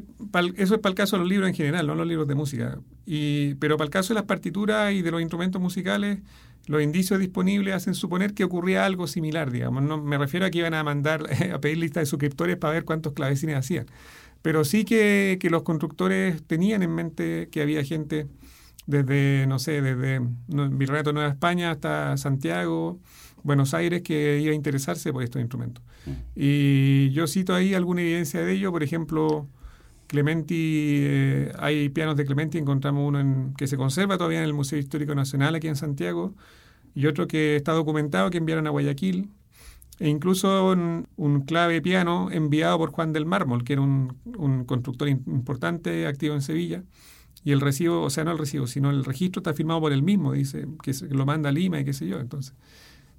eso 0.57 0.75
es 0.75 0.81
para 0.81 0.91
el 0.91 0.95
caso 0.95 1.15
de 1.15 1.21
los 1.21 1.29
libros 1.29 1.47
en 1.47 1.55
general, 1.55 1.87
no 1.87 1.95
los 1.95 2.07
libros 2.07 2.27
de 2.27 2.35
música. 2.35 2.79
Y, 3.05 3.55
pero 3.55 3.77
para 3.77 3.85
el 3.85 3.91
caso 3.91 4.13
de 4.13 4.15
las 4.15 4.25
partituras 4.25 4.93
y 4.93 5.01
de 5.01 5.11
los 5.11 5.21
instrumentos 5.21 5.61
musicales, 5.61 6.19
los 6.65 6.81
indicios 6.81 7.19
disponibles 7.19 7.73
hacen 7.73 7.93
suponer 7.93 8.33
que 8.33 8.43
ocurría 8.43 8.85
algo 8.85 9.07
similar, 9.07 9.51
digamos. 9.51 9.83
No, 9.83 10.01
me 10.01 10.17
refiero 10.17 10.45
a 10.45 10.49
que 10.49 10.59
iban 10.59 10.73
a 10.73 10.83
mandar 10.83 11.23
a 11.53 11.59
pedir 11.59 11.77
lista 11.77 11.99
de 12.01 12.05
suscriptores 12.05 12.57
para 12.57 12.73
ver 12.73 12.83
cuántos 12.83 13.13
clavecines 13.13 13.55
hacían. 13.55 13.85
Pero 14.41 14.65
sí 14.65 14.83
que, 14.83 15.39
los 15.49 15.63
constructores 15.63 16.43
tenían 16.43 16.83
en 16.83 16.93
mente 16.93 17.47
que 17.49 17.61
había 17.61 17.83
gente 17.85 18.27
desde, 18.85 19.47
no 19.47 19.59
sé, 19.59 19.81
desde 19.81 20.19
Virreinato 20.47 21.13
Nueva 21.13 21.29
España 21.29 21.71
hasta 21.71 22.17
Santiago, 22.17 22.99
Buenos 23.43 23.73
Aires, 23.73 24.01
que 24.01 24.39
iba 24.39 24.51
a 24.51 24.55
interesarse 24.55 25.11
por 25.13 25.23
estos 25.23 25.41
instrumentos. 25.41 25.83
Mm. 26.05 26.11
Y 26.35 27.09
yo 27.11 27.27
cito 27.27 27.53
ahí 27.53 27.73
alguna 27.73 28.01
evidencia 28.01 28.41
de 28.41 28.53
ello, 28.53 28.71
por 28.71 28.83
ejemplo, 28.83 29.47
Clementi, 30.07 30.99
eh, 31.01 31.51
hay 31.59 31.89
pianos 31.89 32.15
de 32.15 32.25
Clementi, 32.25 32.57
encontramos 32.57 33.07
uno 33.07 33.19
en, 33.19 33.53
que 33.57 33.67
se 33.67 33.77
conserva 33.77 34.17
todavía 34.17 34.39
en 34.39 34.45
el 34.45 34.53
Museo 34.53 34.79
Histórico 34.79 35.15
Nacional 35.15 35.55
aquí 35.55 35.67
en 35.67 35.75
Santiago, 35.75 36.35
y 36.95 37.07
otro 37.07 37.27
que 37.27 37.55
está 37.55 37.71
documentado 37.73 38.29
que 38.29 38.37
enviaron 38.37 38.67
a 38.67 38.69
Guayaquil, 38.69 39.29
e 39.99 40.09
incluso 40.09 40.71
un, 40.71 41.41
clave 41.45 41.81
piano 41.81 42.29
enviado 42.31 42.77
por 42.77 42.91
Juan 42.91 43.13
del 43.13 43.25
Mármol, 43.25 43.63
que 43.63 43.73
era 43.73 43.81
un, 43.81 44.63
constructor 44.65 45.07
importante, 45.07 46.07
activo 46.07 46.33
en 46.35 46.41
Sevilla. 46.41 46.83
Y 47.45 47.51
el 47.51 47.61
recibo, 47.61 48.01
o 48.01 48.09
sea, 48.09 48.23
no 48.23 48.31
el 48.31 48.37
recibo, 48.37 48.67
sino 48.67 48.89
el 48.89 49.03
registro 49.03 49.41
está 49.41 49.53
firmado 49.53 49.81
por 49.81 49.91
él 49.91 50.01
mismo, 50.01 50.33
dice, 50.33 50.65
que, 50.81 50.93
lo 51.09 51.25
manda 51.25 51.49
a 51.49 51.51
Lima 51.51 51.79
y 51.79 51.85
qué 51.85 51.93
sé 51.93 52.07
yo. 52.07 52.19
Entonces, 52.19 52.53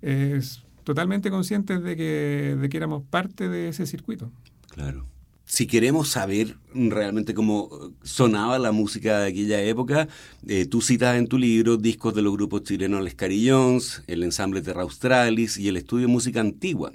es 0.04 0.62
totalmente 0.84 1.30
conscientes 1.30 1.82
de 1.82 1.96
que, 1.96 2.56
de 2.60 2.68
que 2.68 2.76
éramos 2.76 3.02
parte 3.02 3.48
de 3.48 3.68
ese 3.68 3.86
circuito. 3.86 4.30
Claro 4.68 5.06
si 5.46 5.66
queremos 5.66 6.08
saber 6.08 6.56
realmente 6.74 7.34
cómo 7.34 7.92
sonaba 8.02 8.58
la 8.58 8.72
música 8.72 9.20
de 9.20 9.28
aquella 9.28 9.62
época, 9.62 10.08
eh, 10.48 10.66
tú 10.66 10.80
citas 10.80 11.16
en 11.16 11.28
tu 11.28 11.38
libro 11.38 11.76
discos 11.76 12.14
de 12.14 12.22
los 12.22 12.32
grupos 12.32 12.64
chilenos 12.64 13.04
Les 13.04 13.14
Carillons, 13.14 14.02
el 14.06 14.22
ensamble 14.22 14.62
Terra 14.62 14.82
Australis 14.82 15.58
y 15.58 15.68
el 15.68 15.76
estudio 15.76 16.08
Música 16.08 16.40
Antigua 16.40 16.92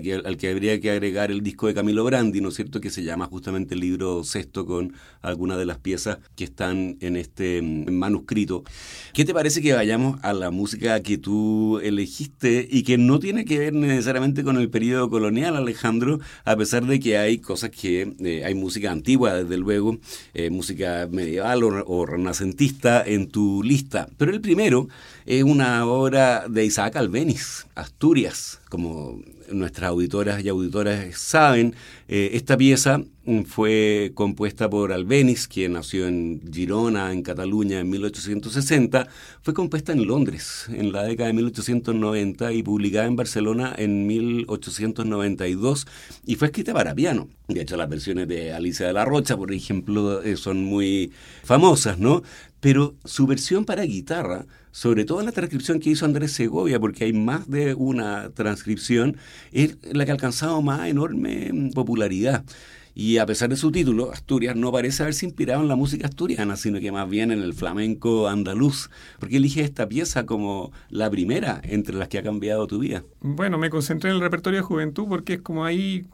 que, 0.00 0.14
al 0.14 0.36
que 0.36 0.50
habría 0.50 0.80
que 0.80 0.90
agregar 0.90 1.30
el 1.30 1.42
disco 1.42 1.66
de 1.66 1.74
Camilo 1.74 2.04
Brandi, 2.04 2.40
¿no 2.40 2.48
es 2.48 2.54
cierto?, 2.54 2.80
que 2.80 2.90
se 2.90 3.04
llama 3.04 3.26
justamente 3.26 3.74
el 3.74 3.80
libro 3.80 4.24
sexto 4.24 4.66
con 4.66 4.94
algunas 5.22 5.58
de 5.58 5.66
las 5.66 5.78
piezas 5.78 6.18
que 6.36 6.44
están 6.44 6.96
en 7.00 7.16
este 7.16 7.60
mm, 7.62 7.90
manuscrito. 7.92 8.64
¿Qué 9.12 9.24
te 9.24 9.34
parece 9.34 9.62
que 9.62 9.72
vayamos 9.72 10.18
a 10.22 10.32
la 10.32 10.50
música 10.50 11.00
que 11.00 11.18
tú 11.18 11.78
elegiste 11.80 12.66
y 12.70 12.82
que 12.82 12.98
no 12.98 13.18
tiene 13.18 13.44
que 13.44 13.58
ver 13.58 13.72
necesariamente 13.72 14.44
con 14.44 14.56
el 14.56 14.70
periodo 14.70 15.10
colonial, 15.10 15.56
Alejandro, 15.56 16.20
a 16.44 16.56
pesar 16.56 16.86
de 16.86 17.00
que 17.00 17.18
hay 17.18 17.38
cosas 17.38 17.70
que, 17.70 18.14
eh, 18.20 18.44
hay 18.44 18.54
música 18.54 18.90
antigua, 18.90 19.34
desde 19.34 19.56
luego, 19.56 19.98
eh, 20.34 20.50
música 20.50 21.08
medieval 21.10 21.62
o, 21.62 22.06
renacentista 22.06 23.02
en 23.04 23.28
tu 23.28 23.62
lista, 23.62 24.08
pero 24.18 24.32
el 24.32 24.40
primero 24.40 24.88
es 25.26 25.42
una 25.42 25.86
obra 25.86 26.46
de 26.48 26.64
Isaac 26.64 26.96
Albeniz, 26.96 27.66
Asturias, 27.74 28.60
como 28.68 29.20
nuestras 29.52 29.90
auditoras 29.90 30.44
y 30.44 30.48
auditoras 30.48 31.18
saben, 31.18 31.74
eh, 32.08 32.30
esta 32.34 32.56
pieza 32.56 33.02
mm, 33.24 33.42
fue 33.42 34.12
compuesta 34.14 34.68
por 34.68 34.92
Albeniz, 34.92 35.48
quien 35.48 35.72
nació 35.72 36.06
en 36.06 36.40
Girona, 36.52 37.12
en 37.12 37.22
Cataluña, 37.22 37.80
en 37.80 37.90
1860. 37.90 39.08
Fue 39.42 39.54
compuesta 39.54 39.92
en 39.92 40.06
Londres 40.06 40.66
en 40.68 40.92
la 40.92 41.04
década 41.04 41.28
de 41.28 41.34
1890 41.34 42.52
y 42.52 42.62
publicada 42.62 43.06
en 43.06 43.16
Barcelona 43.16 43.74
en 43.76 44.06
1892 44.06 45.86
y 46.26 46.36
fue 46.36 46.48
escrita 46.48 46.72
para 46.72 46.94
piano. 46.94 47.28
De 47.48 47.60
hecho, 47.60 47.76
las 47.76 47.88
versiones 47.88 48.28
de 48.28 48.52
Alicia 48.52 48.86
de 48.86 48.92
la 48.92 49.04
Rocha, 49.04 49.36
por 49.36 49.52
ejemplo, 49.52 50.22
eh, 50.22 50.36
son 50.36 50.64
muy 50.64 51.12
famosas, 51.42 51.98
¿no? 51.98 52.22
Pero 52.60 52.94
su 53.04 53.26
versión 53.26 53.64
para 53.64 53.82
guitarra 53.82 54.46
sobre 54.74 55.04
todo 55.04 55.20
en 55.20 55.26
la 55.26 55.32
transcripción 55.32 55.78
que 55.78 55.90
hizo 55.90 56.04
Andrés 56.04 56.32
Segovia, 56.32 56.80
porque 56.80 57.04
hay 57.04 57.12
más 57.12 57.48
de 57.48 57.74
una 57.74 58.30
transcripción, 58.30 59.16
es 59.52 59.78
la 59.92 60.04
que 60.04 60.10
ha 60.10 60.14
alcanzado 60.14 60.60
más 60.62 60.88
enorme 60.88 61.70
popularidad. 61.72 62.44
Y 62.92 63.18
a 63.18 63.26
pesar 63.26 63.50
de 63.50 63.56
su 63.56 63.70
título, 63.70 64.12
Asturias 64.12 64.56
no 64.56 64.72
parece 64.72 65.04
haberse 65.04 65.26
inspirado 65.26 65.62
en 65.62 65.68
la 65.68 65.76
música 65.76 66.08
asturiana, 66.08 66.56
sino 66.56 66.80
que 66.80 66.90
más 66.90 67.08
bien 67.08 67.30
en 67.30 67.40
el 67.40 67.54
flamenco 67.54 68.26
andaluz. 68.26 68.90
¿Por 69.20 69.28
qué 69.28 69.36
esta 69.36 69.88
pieza 69.88 70.26
como 70.26 70.72
la 70.90 71.08
primera 71.08 71.60
entre 71.62 71.94
las 71.94 72.08
que 72.08 72.18
ha 72.18 72.24
cambiado 72.24 72.66
tu 72.66 72.80
vida? 72.80 73.04
Bueno, 73.20 73.58
me 73.58 73.70
concentré 73.70 74.10
en 74.10 74.16
el 74.16 74.22
repertorio 74.22 74.58
de 74.58 74.64
juventud 74.64 75.06
porque 75.08 75.34
es 75.34 75.40
como 75.40 75.64
ahí 75.64 76.06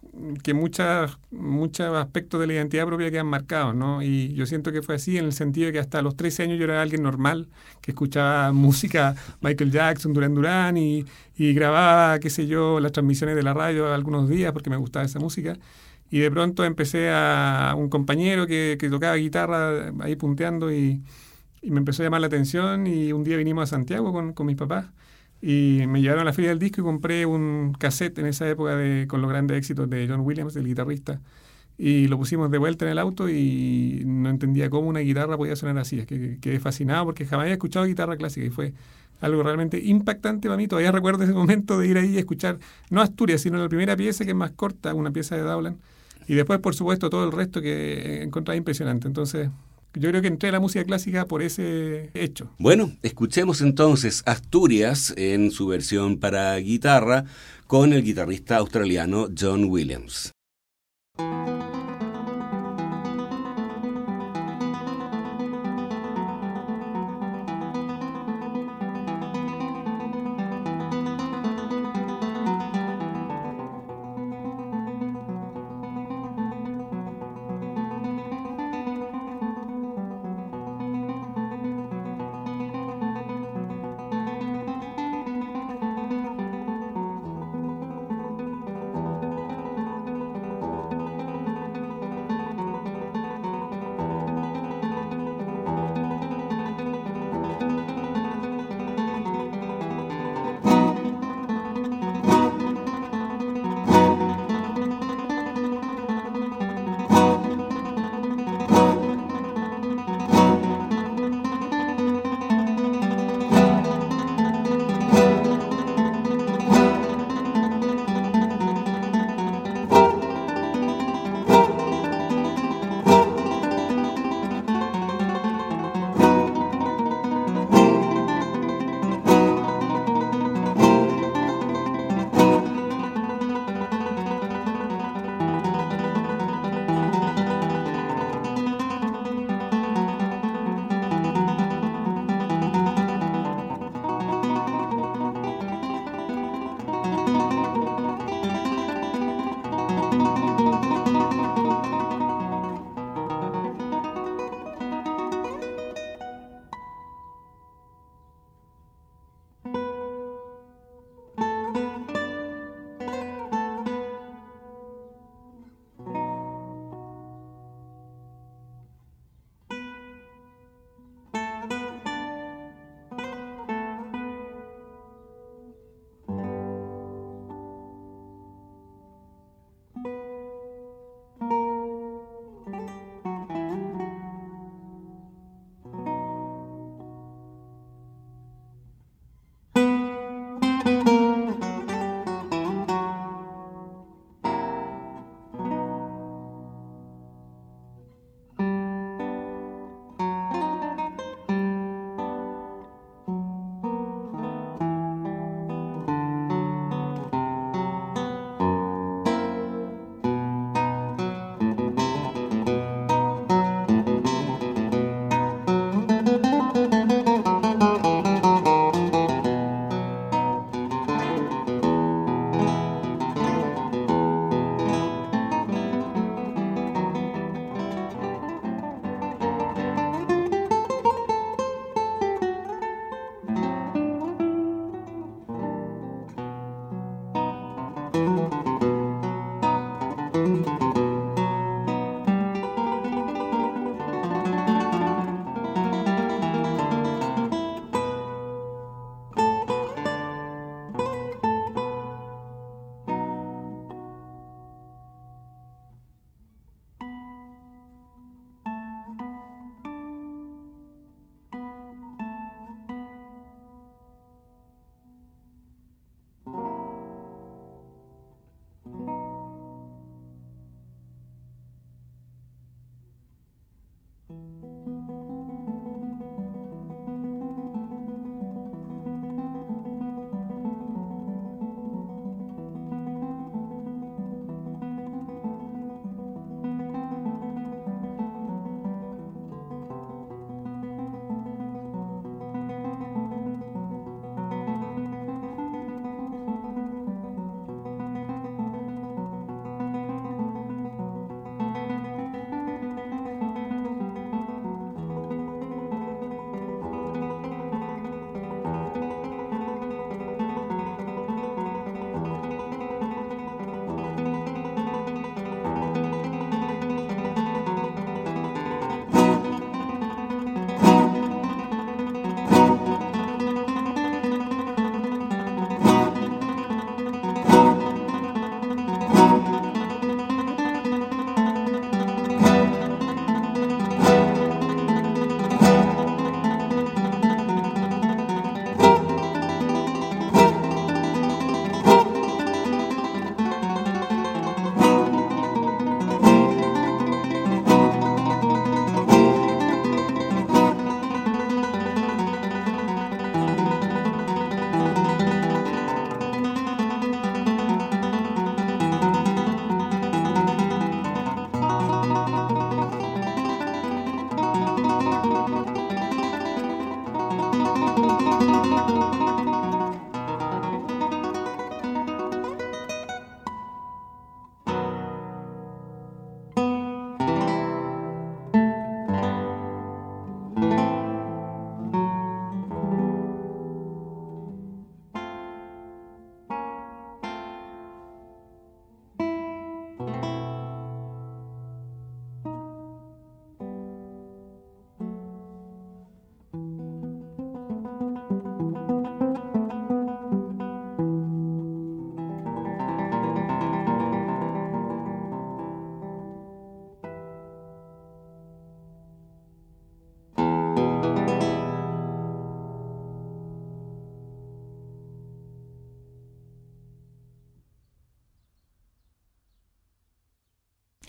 que 0.43 0.55
muchas, 0.55 1.19
muchos 1.31 1.95
aspectos 1.97 2.41
de 2.41 2.47
la 2.47 2.55
identidad 2.55 2.87
propia 2.87 3.11
quedan 3.11 3.27
marcados, 3.27 3.75
¿no? 3.75 4.03
Y 4.03 4.35
yo 4.35 4.47
siento 4.47 4.73
que 4.73 4.83
fue 4.83 4.97
así 4.97 5.17
en 5.19 5.25
el 5.27 5.33
sentido 5.33 5.67
de 5.67 5.73
que 5.73 5.79
hasta 5.79 6.03
los 6.03 6.17
13 6.17 6.45
años 6.45 6.59
yo 6.59 6.65
era 6.65 6.83
alguien 6.83 7.03
normal, 7.03 7.49
que 7.81 7.93
escuchaba 7.93 8.53
música 8.53 9.15
Michael 9.41 9.71
Jackson, 9.71 10.13
Duran 10.13 10.35
Duran 10.35 10.77
y, 10.77 11.05
y 11.37 11.55
grababa, 11.55 12.19
qué 12.19 12.31
sé 12.31 12.47
yo, 12.47 12.81
las 12.81 12.93
transmisiones 12.93 13.37
de 13.37 13.43
la 13.43 13.55
radio 13.55 13.93
algunos 13.93 14.29
días 14.29 14.53
porque 14.53 14.71
me 14.71 14.77
gustaba 14.77 15.05
esa 15.05 15.19
música. 15.19 15.57
Y 16.11 16.19
de 16.21 16.31
pronto 16.31 16.65
empecé 16.65 17.11
a 17.11 17.75
un 17.77 17.89
compañero 17.89 18.47
que, 18.47 18.77
tocaba 18.91 19.15
guitarra 19.17 19.93
ahí 20.01 20.17
punteando 20.17 20.73
y, 20.73 21.03
y, 21.63 21.71
me 21.71 21.79
empezó 21.79 22.03
a 22.03 22.07
llamar 22.07 22.21
la 22.21 22.27
atención 22.27 22.87
y 22.87 23.13
un 23.13 23.23
día 23.23 23.37
vinimos 23.37 23.63
a 23.65 23.67
Santiago 23.67 24.13
con, 24.13 24.33
con 24.33 24.47
mis 24.47 24.57
papás 24.57 24.87
y 25.43 25.83
me 25.89 26.01
llevaron 26.01 26.23
a 26.23 26.25
la 26.25 26.33
feria 26.33 26.51
del 26.51 26.59
disco 26.59 26.81
y 26.81 26.85
compré 26.85 27.27
un 27.27 27.75
cassette 27.79 28.19
en 28.19 28.27
esa 28.27 28.49
época 28.49 28.77
de, 28.77 29.07
con 29.07 29.23
los 29.23 29.31
grandes 29.31 29.57
éxitos 29.57 29.89
de 29.89 30.07
John 30.09 30.21
Williams, 30.21 30.57
el 30.57 30.67
guitarrista. 30.67 31.21
Y 31.79 32.09
lo 32.09 32.19
pusimos 32.19 32.51
de 32.51 32.59
vuelta 32.59 32.85
en 32.85 32.93
el 32.93 32.99
auto 32.99 33.29
y 33.29 34.03
no 34.05 34.29
entendía 34.29 34.69
cómo 34.69 34.89
una 34.89 35.01
guitarra 35.01 35.39
podía 35.39 35.57
sonar 35.57 35.79
así. 35.79 36.01
Es 36.01 36.07
que 36.07 36.39
quedé 36.41 36.61
fascinado 36.61 37.07
porque 37.07 37.25
jamás 37.25 37.45
había 37.45 37.55
escuchado 37.55 37.87
guitarra 37.87 38.17
clásica 38.19 38.47
y 38.47 38.51
fue 38.51 38.75
algo 39.21 39.43
realmente 39.43 39.79
impactante 39.83 40.49
para 40.49 40.59
mí. 40.59 40.69
Todavía 40.69 40.93
recuerdo 40.93 41.25
ese 41.25 41.33
momento 41.35 41.79
de 41.79 41.89
ir 41.89 41.97
ahí 41.97 42.11
y 42.11 42.19
escuchar, 42.19 42.59
no 42.91 43.01
Asturias, 43.01 43.41
sino 43.41 43.57
la 43.57 43.69
primera 43.69 43.97
pieza 43.97 44.25
que 44.25 44.33
es 44.33 44.37
más 44.37 44.51
corta, 44.51 44.93
una 44.95 45.11
pieza 45.11 45.37
de 45.37 45.43
Dowland 45.43 45.79
y 46.31 46.35
después, 46.35 46.61
por 46.61 46.77
supuesto, 46.77 47.11
todo 47.11 47.25
el 47.25 47.33
resto 47.33 47.61
que 47.61 48.23
encontraba 48.23 48.57
impresionante. 48.57 49.09
Entonces, 49.09 49.51
yo 49.95 50.09
creo 50.11 50.23
que 50.23 50.29
entré 50.29 50.49
a 50.49 50.53
la 50.53 50.61
música 50.61 50.85
clásica 50.85 51.27
por 51.27 51.43
ese 51.43 52.11
hecho. 52.15 52.51
Bueno, 52.59 52.93
escuchemos 53.03 53.61
entonces 53.61 54.23
Asturias 54.27 55.13
en 55.17 55.51
su 55.51 55.67
versión 55.67 56.19
para 56.19 56.57
guitarra 56.57 57.25
con 57.67 57.93
el 57.93 58.03
guitarrista 58.03 58.57
australiano 58.57 59.29
John 59.39 59.65
Williams. 59.65 60.33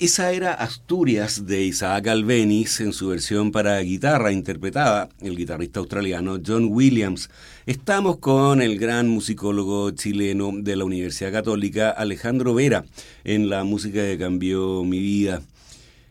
Esa 0.02 0.32
era 0.32 0.56
Asturias 0.56 1.46
de 1.46 1.64
Isaac 1.64 2.08
Albeniz 2.08 2.82
en 2.82 2.92
su 2.92 3.10
versión 3.10 3.52
para 3.52 3.80
guitarra, 3.82 4.32
interpretada 4.32 5.10
el 5.22 5.38
guitarrista 5.38 5.80
australiano 5.80 6.40
John 6.44 6.70
Williams. 6.72 7.30
Estamos 7.68 8.18
con 8.18 8.64
el 8.64 8.80
gran 8.80 9.08
musicólogo 9.10 9.92
chileno 9.92 10.54
de 10.56 10.76
la 10.76 10.86
Universidad 10.86 11.32
Católica, 11.32 11.92
Alejandro 11.92 12.56
Vera, 12.56 12.84
en 13.24 13.48
la 13.48 13.64
música 13.64 14.02
que 14.02 14.18
cambió 14.18 14.84
mi 14.84 14.98
vida. 14.98 15.44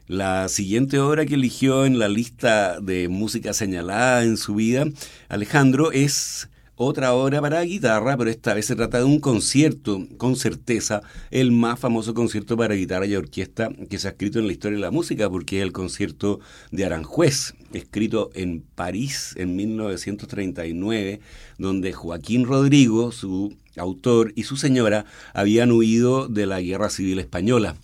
La 0.07 0.49
siguiente 0.49 1.01
obra 1.01 1.27
que 1.27 1.35
eligió 1.35 1.85
en 1.85 1.99
la 1.99 2.09
lista 2.09 2.79
de 2.81 3.09
música 3.09 3.53
señalada 3.53 4.23
en 4.23 4.37
su 4.37 4.55
vida, 4.55 4.85
Alejandro, 5.29 5.91
es 5.91 6.49
otra 6.83 7.13
obra 7.13 7.43
para 7.43 7.61
guitarra, 7.61 8.17
pero 8.17 8.31
esta 8.31 8.55
vez 8.55 8.65
se 8.65 8.75
trata 8.75 8.97
de 8.97 9.05
un 9.05 9.21
concierto, 9.21 10.07
con 10.17 10.35
certeza, 10.35 11.03
el 11.31 11.53
más 11.53 11.79
famoso 11.79 12.15
concierto 12.15 12.57
para 12.57 12.75
guitarra 12.75 13.05
y 13.05 13.15
orquesta 13.15 13.69
que 13.91 13.99
se 13.99 14.09
ha 14.09 14.13
escrito 14.13 14.39
en 14.39 14.47
la 14.47 14.53
historia 14.55 14.79
de 14.79 14.83
la 14.83 14.91
música, 14.91 15.29
porque 15.29 15.59
es 15.59 15.63
el 15.63 15.73
concierto 15.73 16.41
de 16.71 16.87
Aranjuez, 16.87 17.53
escrito 17.75 18.31
en 18.33 18.63
París 18.63 19.35
en 19.37 19.57
1939, 19.57 21.21
donde 21.59 21.93
Joaquín 21.93 22.47
Rodrigo, 22.47 23.13
su 23.13 23.55
autor, 23.77 24.33
y 24.35 24.45
su 24.45 24.57
señora 24.57 25.05
habían 25.35 25.73
huido 25.73 26.29
de 26.29 26.47
la 26.47 26.63
Guerra 26.63 26.89
Civil 26.89 27.19
Española. 27.19 27.77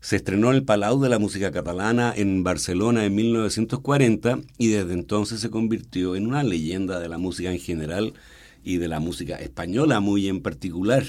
Se 0.00 0.16
estrenó 0.16 0.50
en 0.50 0.56
el 0.56 0.64
Palau 0.64 1.00
de 1.00 1.08
la 1.08 1.20
Música 1.20 1.52
Catalana 1.52 2.12
en 2.16 2.42
Barcelona 2.42 3.04
en 3.04 3.14
1940 3.14 4.40
y 4.58 4.68
desde 4.68 4.94
entonces 4.94 5.38
se 5.38 5.50
convirtió 5.50 6.16
en 6.16 6.26
una 6.26 6.42
leyenda 6.42 6.98
de 6.98 7.08
la 7.08 7.18
música 7.18 7.52
en 7.52 7.60
general 7.60 8.14
y 8.62 8.78
de 8.78 8.88
la 8.88 9.00
música 9.00 9.36
española 9.36 10.00
muy 10.00 10.28
en 10.28 10.40
particular. 10.40 11.04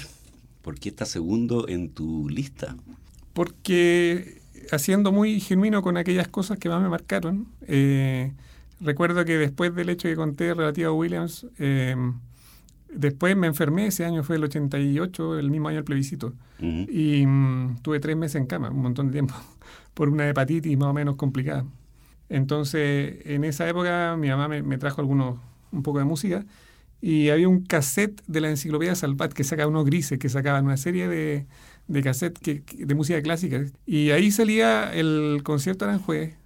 ¿Por 0.62 0.78
qué 0.78 0.90
está 0.90 1.04
segundo 1.04 1.68
en 1.68 1.90
tu 1.90 2.28
lista? 2.28 2.76
Porque 3.32 4.42
haciendo 4.70 5.12
muy 5.12 5.40
genuino 5.40 5.82
con 5.82 5.96
aquellas 5.96 6.28
cosas 6.28 6.58
que 6.58 6.68
más 6.68 6.80
me 6.80 6.88
marcaron, 6.88 7.48
eh, 7.66 8.32
recuerdo 8.80 9.24
que 9.24 9.36
después 9.36 9.74
del 9.74 9.88
hecho 9.88 10.08
que 10.08 10.16
conté 10.16 10.54
relativo 10.54 10.90
a 10.90 10.92
Williams, 10.92 11.46
eh, 11.58 11.96
después 12.92 13.36
me 13.36 13.46
enfermé, 13.46 13.86
ese 13.86 14.04
año 14.04 14.22
fue 14.22 14.36
el 14.36 14.44
88, 14.44 15.38
el 15.38 15.50
mismo 15.50 15.68
año 15.68 15.76
del 15.76 15.84
plebiscito, 15.84 16.34
y 16.60 17.26
mm, 17.26 17.78
tuve 17.82 17.98
tres 17.98 18.16
meses 18.16 18.36
en 18.36 18.46
cama, 18.46 18.70
un 18.70 18.82
montón 18.82 19.08
de 19.08 19.12
tiempo, 19.12 19.34
por 19.94 20.08
una 20.08 20.28
hepatitis 20.28 20.76
más 20.78 20.88
o 20.88 20.92
menos 20.92 21.16
complicada. 21.16 21.64
Entonces, 22.28 23.16
en 23.26 23.44
esa 23.44 23.68
época 23.68 24.16
mi 24.18 24.28
mamá 24.28 24.48
me, 24.48 24.62
me 24.62 24.78
trajo 24.78 25.00
algunos, 25.00 25.38
un 25.72 25.82
poco 25.82 25.98
de 25.98 26.04
música, 26.04 26.46
y 27.02 27.30
había 27.30 27.48
un 27.48 27.64
cassette 27.64 28.22
de 28.28 28.40
la 28.40 28.48
enciclopedia 28.48 28.94
Salvat 28.94 29.32
que 29.32 29.42
sacaba 29.42 29.68
unos 29.68 29.84
grises, 29.84 30.18
que 30.20 30.28
sacaban 30.28 30.64
una 30.64 30.76
serie 30.76 31.08
de, 31.08 31.46
de 31.88 32.62
de 32.78 32.94
música 32.94 33.20
clásica. 33.20 33.64
Y 33.84 34.10
ahí 34.10 34.30
salía 34.30 34.94
el 34.94 35.40
concierto 35.42 35.84
Aranjuez, 35.84 36.36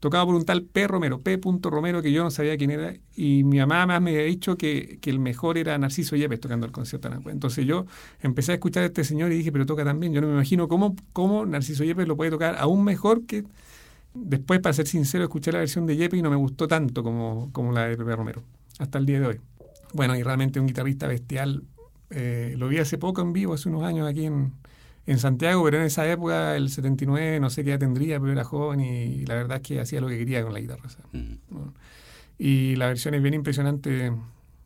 tocado 0.00 0.24
por 0.24 0.34
un 0.34 0.46
tal 0.46 0.62
P. 0.62 0.88
Romero, 0.88 1.20
P. 1.20 1.38
Romero, 1.62 2.00
que 2.00 2.10
yo 2.10 2.24
no 2.24 2.30
sabía 2.30 2.56
quién 2.56 2.70
era, 2.70 2.94
y 3.14 3.44
mi 3.44 3.58
mamá 3.58 4.00
me 4.00 4.12
había 4.12 4.22
dicho 4.22 4.56
que, 4.56 4.98
que 5.02 5.10
el 5.10 5.18
mejor 5.18 5.58
era 5.58 5.76
Narciso 5.76 6.16
Yepes 6.16 6.40
tocando 6.40 6.64
el 6.64 6.72
concierto 6.72 7.08
Aranjuez. 7.08 7.34
Entonces 7.34 7.66
yo 7.66 7.84
empecé 8.22 8.52
a 8.52 8.54
escuchar 8.54 8.84
a 8.84 8.86
este 8.86 9.04
señor 9.04 9.30
y 9.30 9.36
dije, 9.36 9.52
pero 9.52 9.66
toca 9.66 9.84
también. 9.84 10.14
Yo 10.14 10.22
no 10.22 10.28
me 10.28 10.32
imagino 10.32 10.68
cómo, 10.68 10.96
cómo 11.12 11.44
Narciso 11.44 11.84
Yepes 11.84 12.08
lo 12.08 12.16
puede 12.16 12.30
tocar 12.30 12.56
aún 12.58 12.82
mejor 12.82 13.26
que... 13.26 13.44
Después, 14.14 14.58
para 14.60 14.72
ser 14.72 14.86
sincero, 14.86 15.24
escuché 15.24 15.52
la 15.52 15.58
versión 15.58 15.86
de 15.86 15.96
Yepes 15.96 16.18
y 16.18 16.22
no 16.22 16.30
me 16.30 16.36
gustó 16.36 16.66
tanto 16.66 17.02
como, 17.02 17.50
como 17.52 17.72
la 17.72 17.86
de 17.86 17.96
Pepe 17.96 18.16
Romero, 18.16 18.42
hasta 18.78 18.98
el 18.98 19.06
día 19.06 19.20
de 19.20 19.26
hoy. 19.26 19.40
Bueno, 19.92 20.16
y 20.16 20.22
realmente 20.22 20.60
un 20.60 20.66
guitarrista 20.66 21.06
bestial. 21.06 21.62
Eh, 22.10 22.54
lo 22.56 22.68
vi 22.68 22.78
hace 22.78 22.98
poco 22.98 23.20
en 23.20 23.32
vivo, 23.32 23.54
hace 23.54 23.68
unos 23.68 23.82
años 23.82 24.08
aquí 24.08 24.24
en, 24.24 24.52
en 25.06 25.18
Santiago, 25.18 25.64
pero 25.64 25.78
en 25.78 25.84
esa 25.84 26.10
época, 26.10 26.56
el 26.56 26.70
79, 26.70 27.40
no 27.40 27.50
sé 27.50 27.64
qué 27.64 27.70
edad 27.70 27.78
tendría, 27.80 28.20
pero 28.20 28.32
era 28.32 28.44
joven 28.44 28.80
y 28.80 29.24
la 29.26 29.34
verdad 29.34 29.56
es 29.58 29.62
que 29.62 29.80
hacía 29.80 30.00
lo 30.00 30.08
que 30.08 30.18
quería 30.18 30.42
con 30.42 30.52
la 30.52 30.60
guitarra. 30.60 30.88
Mm. 31.12 31.34
Y 32.38 32.76
la 32.76 32.86
versión 32.86 33.14
es 33.14 33.22
bien 33.22 33.34
impresionante 33.34 34.12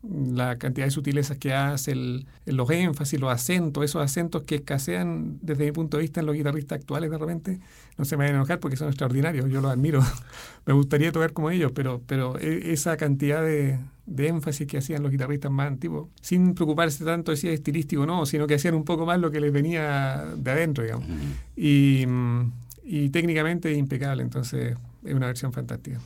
la 0.02 0.58
cantidad 0.58 0.87
de 0.87 0.90
sutilezas 0.90 1.38
que 1.38 1.54
hace, 1.54 1.92
el, 1.92 2.26
los 2.44 2.68
énfasis, 2.70 3.20
los 3.20 3.32
acentos, 3.32 3.85
esos 3.85 4.02
acentos 4.02 4.42
que 4.42 4.56
escasean 4.56 5.38
desde 5.42 5.64
mi 5.64 5.72
punto 5.72 5.96
de 5.96 6.02
vista 6.02 6.20
en 6.20 6.26
los 6.26 6.35
guitarristas 6.35 6.80
actuales 6.80 7.11
de 7.11 7.18
repente, 7.18 7.61
no 7.96 8.04
se 8.04 8.16
me 8.16 8.24
vayan 8.24 8.35
a 8.35 8.38
enojar 8.38 8.58
porque 8.58 8.76
son 8.76 8.88
extraordinarios, 8.88 9.48
yo 9.48 9.61
los 9.61 9.70
admiro, 9.70 10.02
me 10.66 10.72
gustaría 10.72 11.12
tocar 11.12 11.32
como 11.32 11.50
ellos, 11.50 11.70
pero, 11.72 12.02
pero 12.04 12.37
e, 12.38 12.72
esa 12.72 12.96
cantidad 12.96 13.42
de, 13.42 13.78
énfasis 14.06 14.66
que 14.66 14.78
hacían 14.78 15.02
los 15.02 15.10
guitarristas 15.12 15.50
más 15.50 15.68
antiguos, 15.68 16.08
sin 16.20 16.54
preocuparse 16.54 17.04
tanto 17.04 17.30
de 17.30 17.36
si 17.36 17.48
es 17.48 17.54
estilístico 17.54 18.02
o 18.02 18.06
no, 18.06 18.26
sino 18.26 18.46
que 18.46 18.54
hacían 18.54 18.74
un 18.74 18.84
poco 18.84 19.06
más 19.06 19.20
lo 19.20 19.30
que 19.30 19.40
les 19.40 19.52
venía 19.52 20.24
de 20.36 20.50
adentro, 20.50 20.84
digamos. 20.84 21.06
y, 21.56 22.04
y 22.84 23.08
técnicamente 23.10 23.72
impecable, 23.72 24.22
entonces 24.22 24.76
es 25.04 25.14
una 25.14 25.26
versión 25.26 25.52
fantástica. 25.52 26.00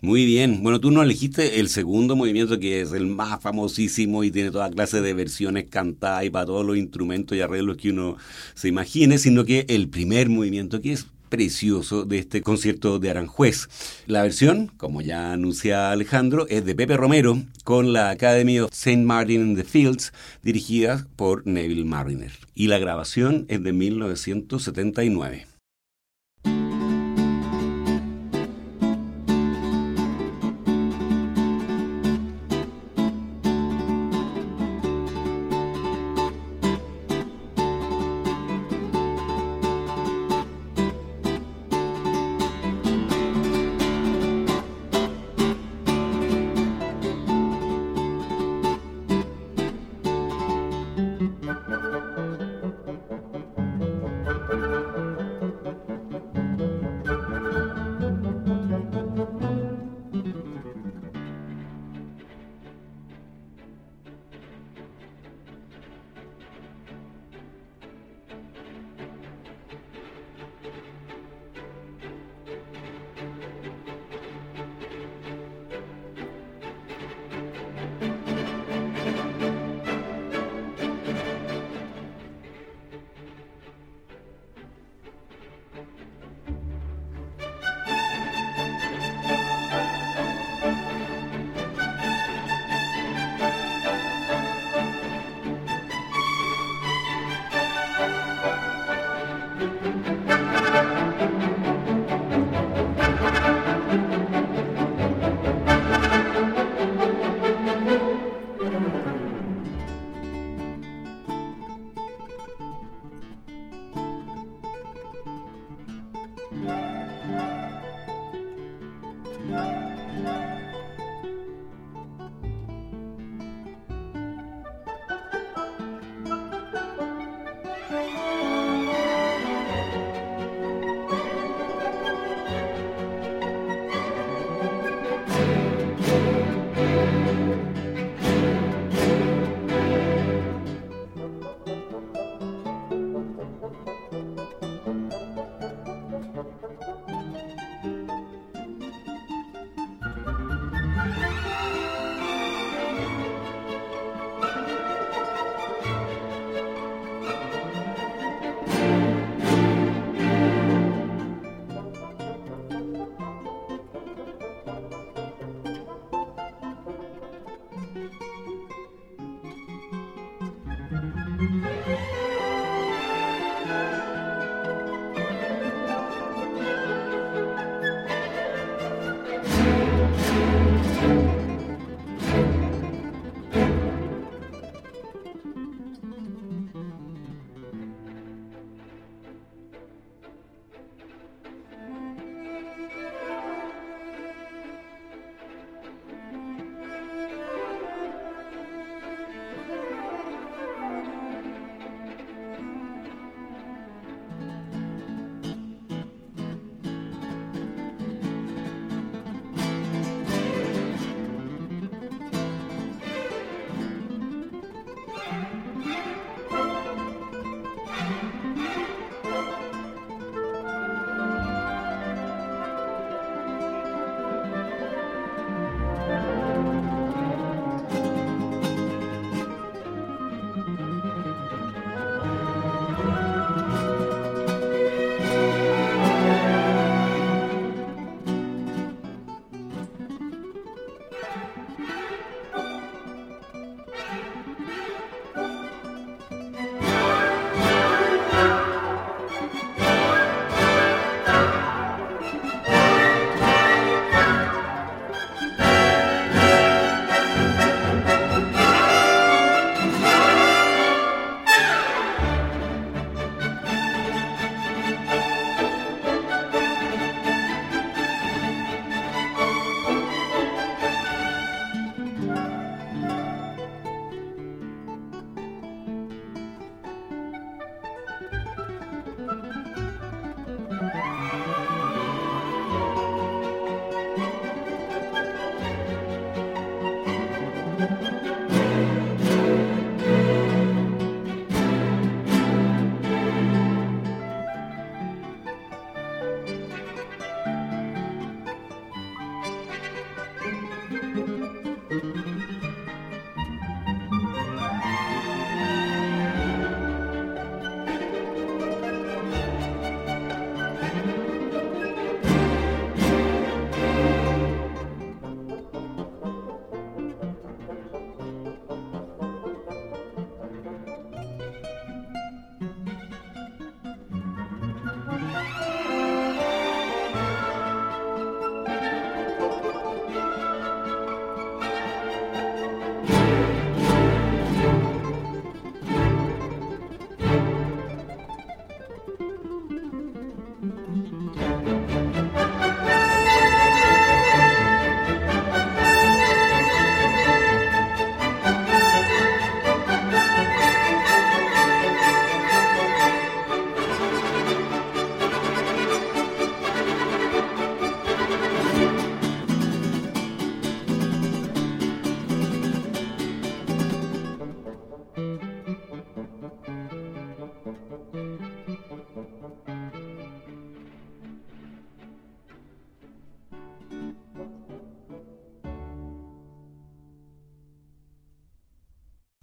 Muy 0.00 0.24
bien. 0.24 0.62
Bueno, 0.62 0.78
tú 0.78 0.92
no 0.92 1.02
elegiste 1.02 1.58
el 1.58 1.68
segundo 1.68 2.14
movimiento 2.14 2.60
que 2.60 2.82
es 2.82 2.92
el 2.92 3.06
más 3.06 3.40
famosísimo 3.42 4.22
y 4.22 4.30
tiene 4.30 4.52
toda 4.52 4.70
clase 4.70 5.00
de 5.00 5.12
versiones 5.12 5.64
cantadas 5.68 6.24
y 6.24 6.30
para 6.30 6.46
todos 6.46 6.64
los 6.64 6.76
instrumentos 6.76 7.36
y 7.36 7.40
arreglos 7.40 7.78
que 7.78 7.90
uno 7.90 8.16
se 8.54 8.68
imagine, 8.68 9.18
sino 9.18 9.44
que 9.44 9.66
el 9.68 9.88
primer 9.88 10.28
movimiento 10.28 10.80
que 10.80 10.92
es 10.92 11.08
precioso 11.28 12.04
de 12.04 12.18
este 12.18 12.42
concierto 12.42 12.98
de 12.98 13.10
Aranjuez. 13.10 13.68
La 14.06 14.22
versión, 14.22 14.72
como 14.76 15.00
ya 15.00 15.32
anuncia 15.32 15.90
Alejandro, 15.90 16.46
es 16.48 16.64
de 16.64 16.74
Pepe 16.74 16.96
Romero 16.96 17.42
con 17.64 17.92
la 17.92 18.10
Academy 18.10 18.60
of 18.60 18.72
St. 18.72 19.02
Martin 19.04 19.40
in 19.40 19.56
the 19.56 19.64
Fields, 19.64 20.12
dirigida 20.42 21.06
por 21.16 21.46
Neville 21.46 21.84
Mariner. 21.84 22.32
Y 22.54 22.68
la 22.68 22.78
grabación 22.78 23.46
es 23.48 23.62
de 23.62 23.72
1979. 23.72 25.57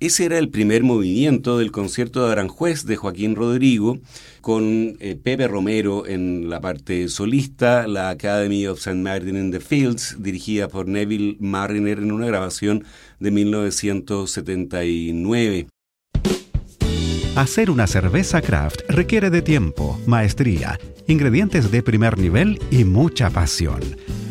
Ese 0.05 0.25
era 0.25 0.37
el 0.37 0.49
primer 0.49 0.83
movimiento 0.83 1.57
del 1.57 1.71
concierto 1.71 2.23
de 2.23 2.33
Aranjuez 2.33 2.85
de 2.85 2.95
Joaquín 2.95 3.35
Rodrigo, 3.35 3.97
con 4.39 4.97
eh, 4.99 5.15
Pepe 5.15 5.47
Romero 5.47 6.05
en 6.05 6.47
la 6.47 6.61
parte 6.61 7.07
solista, 7.07 7.87
la 7.87 8.09
Academy 8.09 8.67
of 8.67 8.77
St. 8.77 8.97
Martin 8.97 9.35
in 9.35 9.49
the 9.49 9.59
Fields, 9.59 10.17
dirigida 10.19 10.67
por 10.67 10.87
Neville 10.87 11.37
Mariner 11.39 11.97
en 11.97 12.11
una 12.11 12.27
grabación 12.27 12.83
de 13.19 13.31
1979. 13.31 15.69
Hacer 17.35 17.71
una 17.71 17.87
cerveza 17.87 18.43
craft 18.43 18.81
requiere 18.87 19.31
de 19.31 19.41
tiempo, 19.41 19.99
maestría, 20.05 20.79
ingredientes 21.07 21.71
de 21.71 21.81
primer 21.81 22.19
nivel 22.19 22.59
y 22.69 22.83
mucha 22.83 23.31
pasión. 23.31 23.81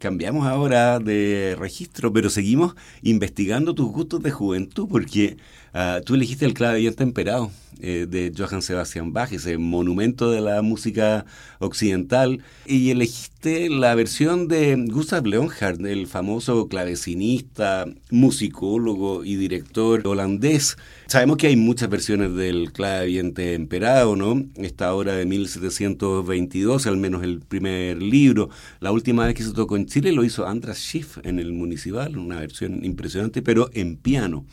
Cambiamos 0.00 0.46
ahora 0.46 0.98
de 0.98 1.54
registro, 1.58 2.10
pero 2.10 2.30
seguimos 2.30 2.74
investigando 3.02 3.74
tus 3.74 3.92
gustos 3.92 4.22
de 4.22 4.30
juventud, 4.30 4.88
porque 4.88 5.36
uh, 5.74 6.02
tú 6.04 6.14
elegiste 6.14 6.46
el 6.46 6.54
clave 6.54 6.90
temperado 6.92 7.50
eh, 7.82 8.06
de 8.06 8.32
Johann 8.36 8.60
Sebastian 8.60 9.12
Bach, 9.14 9.32
ese 9.32 9.56
monumento 9.56 10.30
de 10.30 10.42
la 10.42 10.60
música 10.60 11.24
occidental, 11.60 12.42
y 12.66 12.90
elegiste 12.90 13.70
la 13.70 13.94
versión 13.94 14.48
de 14.48 14.76
Gustav 14.76 15.24
Leonhardt, 15.24 15.80
el 15.86 16.06
famoso 16.06 16.68
clavecinista, 16.68 17.86
musicólogo 18.10 19.24
y 19.24 19.36
director 19.36 20.06
holandés. 20.06 20.76
Sabemos 21.06 21.38
que 21.38 21.46
hay 21.46 21.56
muchas 21.56 21.88
versiones 21.88 22.34
del 22.34 22.70
clave 22.72 23.22
temperado, 23.32 24.14
¿no? 24.14 24.44
Esta 24.56 24.92
obra 24.92 25.14
de 25.14 25.24
1722, 25.24 26.86
al 26.86 26.98
menos 26.98 27.22
el 27.22 27.40
primer 27.40 28.02
libro. 28.02 28.50
La 28.80 28.92
última 28.92 29.24
vez 29.24 29.34
que 29.34 29.42
se 29.42 29.52
tocó 29.52 29.76
en 29.76 29.86
Chile 29.86 30.12
lo 30.12 30.22
hizo 30.22 30.46
Andras 30.46 30.76
Schiff 30.76 31.16
en 31.22 31.38
el 31.38 31.52
Municipal, 31.52 32.18
una 32.18 32.40
versión 32.40 32.84
impresionante, 32.84 33.40
pero 33.40 33.70
en 33.72 33.96
piano. 33.96 34.44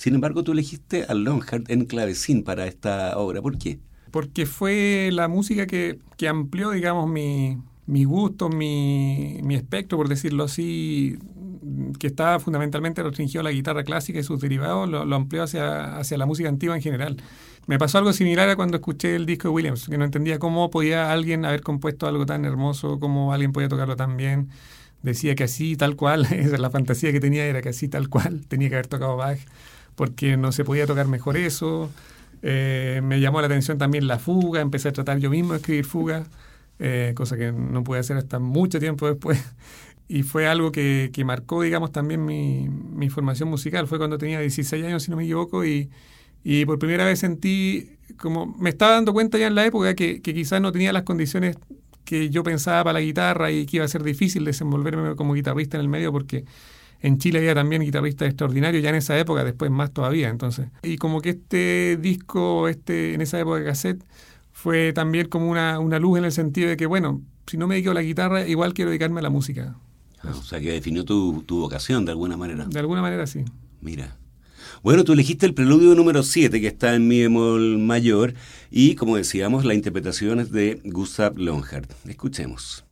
Sin 0.00 0.14
embargo, 0.14 0.42
tú 0.42 0.52
elegiste 0.52 1.04
a 1.04 1.14
Longhart 1.14 1.70
en 1.70 1.84
clavecín 1.84 2.42
para 2.42 2.66
esta 2.66 3.18
obra. 3.18 3.42
¿Por 3.42 3.58
qué? 3.58 3.78
porque 4.10 4.46
fue 4.46 5.10
la 5.12 5.28
música 5.28 5.66
que, 5.66 5.98
que 6.16 6.28
amplió, 6.28 6.70
digamos, 6.70 7.08
mi, 7.08 7.58
mi 7.86 8.04
gusto, 8.04 8.48
mi, 8.48 9.40
mi 9.42 9.54
espectro, 9.54 9.98
por 9.98 10.08
decirlo 10.08 10.44
así, 10.44 11.18
que 11.98 12.06
estaba 12.08 12.40
fundamentalmente 12.40 13.02
restringido 13.02 13.40
a 13.40 13.44
la 13.44 13.52
guitarra 13.52 13.84
clásica 13.84 14.18
y 14.18 14.22
sus 14.22 14.40
derivados, 14.40 14.88
lo, 14.88 15.14
amplió 15.14 15.42
hacia, 15.42 15.96
hacia 15.96 16.18
la 16.18 16.26
música 16.26 16.48
antigua 16.48 16.76
en 16.76 16.82
general. 16.82 17.16
Me 17.66 17.78
pasó 17.78 17.98
algo 17.98 18.12
similar 18.12 18.48
a 18.48 18.56
cuando 18.56 18.78
escuché 18.78 19.14
el 19.14 19.26
disco 19.26 19.48
de 19.48 19.54
Williams, 19.54 19.86
que 19.88 19.98
no 19.98 20.04
entendía 20.04 20.38
cómo 20.38 20.70
podía 20.70 21.12
alguien 21.12 21.44
haber 21.44 21.62
compuesto 21.62 22.06
algo 22.06 22.26
tan 22.26 22.44
hermoso, 22.44 22.98
cómo 22.98 23.32
alguien 23.32 23.52
podía 23.52 23.68
tocarlo 23.68 23.96
tan 23.96 24.16
bien. 24.16 24.48
Decía 25.02 25.34
que 25.34 25.44
así, 25.44 25.76
tal 25.76 25.96
cual, 25.96 26.26
esa 26.32 26.58
la 26.58 26.70
fantasía 26.70 27.12
que 27.12 27.20
tenía 27.20 27.44
era 27.46 27.62
que 27.62 27.70
así, 27.70 27.88
tal 27.88 28.08
cual, 28.08 28.46
tenía 28.48 28.68
que 28.68 28.74
haber 28.74 28.88
tocado 28.88 29.16
Bach, 29.16 29.38
porque 30.00 30.38
no 30.38 30.50
se 30.50 30.64
podía 30.64 30.86
tocar 30.86 31.08
mejor 31.08 31.36
eso. 31.36 31.90
Eh, 32.40 33.02
me 33.04 33.20
llamó 33.20 33.42
la 33.42 33.48
atención 33.48 33.76
también 33.76 34.06
la 34.06 34.18
fuga, 34.18 34.62
empecé 34.62 34.88
a 34.88 34.92
tratar 34.92 35.18
yo 35.18 35.28
mismo 35.28 35.52
de 35.52 35.58
escribir 35.58 35.84
fuga, 35.84 36.24
eh, 36.78 37.12
cosa 37.14 37.36
que 37.36 37.52
no 37.52 37.84
pude 37.84 37.98
hacer 37.98 38.16
hasta 38.16 38.38
mucho 38.38 38.80
tiempo 38.80 39.06
después. 39.06 39.38
Y 40.08 40.22
fue 40.22 40.48
algo 40.48 40.72
que, 40.72 41.10
que 41.12 41.22
marcó, 41.22 41.60
digamos, 41.60 41.92
también 41.92 42.24
mi, 42.24 42.66
mi 42.70 43.10
formación 43.10 43.50
musical. 43.50 43.86
Fue 43.86 43.98
cuando 43.98 44.16
tenía 44.16 44.40
16 44.40 44.86
años, 44.86 45.02
si 45.02 45.10
no 45.10 45.18
me 45.18 45.24
equivoco, 45.24 45.66
y, 45.66 45.90
y 46.42 46.64
por 46.64 46.78
primera 46.78 47.04
vez 47.04 47.18
sentí, 47.18 47.98
como 48.16 48.46
me 48.46 48.70
estaba 48.70 48.92
dando 48.92 49.12
cuenta 49.12 49.36
ya 49.36 49.48
en 49.48 49.54
la 49.54 49.66
época 49.66 49.94
que, 49.94 50.22
que 50.22 50.32
quizás 50.32 50.62
no 50.62 50.72
tenía 50.72 50.94
las 50.94 51.02
condiciones 51.02 51.58
que 52.06 52.30
yo 52.30 52.42
pensaba 52.42 52.84
para 52.84 52.94
la 52.94 53.00
guitarra 53.02 53.52
y 53.52 53.66
que 53.66 53.76
iba 53.76 53.84
a 53.84 53.88
ser 53.88 54.02
difícil 54.02 54.46
desenvolverme 54.46 55.14
como 55.14 55.34
guitarrista 55.34 55.76
en 55.76 55.82
el 55.82 55.88
medio 55.88 56.10
porque 56.10 56.46
en 57.00 57.18
Chile 57.18 57.38
había 57.38 57.54
también 57.54 57.82
guitarristas 57.82 58.28
extraordinarios 58.28 58.82
ya 58.82 58.90
en 58.90 58.96
esa 58.96 59.18
época, 59.18 59.44
después 59.44 59.70
más 59.70 59.92
todavía, 59.92 60.28
entonces. 60.28 60.68
Y 60.82 60.98
como 60.98 61.20
que 61.20 61.30
este 61.30 61.96
disco, 62.00 62.68
este 62.68 63.14
en 63.14 63.20
esa 63.20 63.40
época 63.40 63.58
de 63.58 63.64
cassette, 63.64 64.04
fue 64.52 64.92
también 64.92 65.28
como 65.28 65.50
una, 65.50 65.78
una 65.78 65.98
luz 65.98 66.18
en 66.18 66.24
el 66.24 66.32
sentido 66.32 66.68
de 66.68 66.76
que, 66.76 66.86
bueno, 66.86 67.22
si 67.46 67.56
no 67.56 67.66
me 67.66 67.74
dedico 67.76 67.92
a 67.92 67.94
la 67.94 68.02
guitarra, 68.02 68.46
igual 68.46 68.74
quiero 68.74 68.90
dedicarme 68.90 69.20
a 69.20 69.22
la 69.22 69.30
música. 69.30 69.76
Ah, 70.22 70.32
o 70.38 70.42
sea, 70.42 70.60
que 70.60 70.72
definió 70.72 71.04
tu, 71.04 71.42
tu 71.46 71.60
vocación 71.60 72.04
de 72.04 72.12
alguna 72.12 72.36
manera. 72.36 72.66
De 72.66 72.78
alguna 72.78 73.00
manera, 73.00 73.26
sí. 73.26 73.44
Mira. 73.80 74.16
Bueno, 74.82 75.04
tú 75.04 75.12
elegiste 75.12 75.46
el 75.46 75.54
preludio 75.54 75.94
número 75.94 76.22
7, 76.22 76.60
que 76.60 76.66
está 76.66 76.94
en 76.94 77.08
mi 77.08 77.20
bemol 77.20 77.78
mayor, 77.78 78.34
y 78.70 78.94
como 78.94 79.16
decíamos, 79.16 79.64
la 79.64 79.74
interpretación 79.74 80.40
es 80.40 80.52
de 80.52 80.80
Gustav 80.84 81.36
Lonhardt. 81.36 81.90
Escuchemos. 82.06 82.84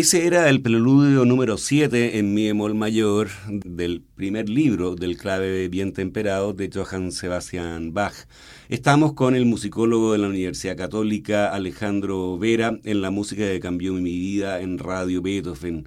Ese 0.00 0.26
era 0.26 0.48
el 0.48 0.62
preludio 0.62 1.26
número 1.26 1.58
7 1.58 2.18
en 2.18 2.32
mi 2.32 2.46
bemol 2.46 2.74
mayor 2.74 3.28
del 3.50 4.00
primer 4.00 4.48
libro 4.48 4.94
del 4.94 5.18
clave 5.18 5.68
bien 5.68 5.92
temperado 5.92 6.54
de 6.54 6.70
Johann 6.72 7.12
Sebastian 7.12 7.92
Bach. 7.92 8.14
Estamos 8.70 9.12
con 9.12 9.34
el 9.34 9.44
musicólogo 9.44 10.12
de 10.12 10.18
la 10.18 10.28
Universidad 10.28 10.74
Católica 10.74 11.52
Alejandro 11.52 12.38
Vera 12.38 12.78
en 12.84 13.02
la 13.02 13.10
música 13.10 13.42
que 13.42 13.60
cambió 13.60 13.92
mi 13.92 14.18
vida 14.18 14.62
en 14.62 14.78
Radio 14.78 15.20
Beethoven. 15.20 15.86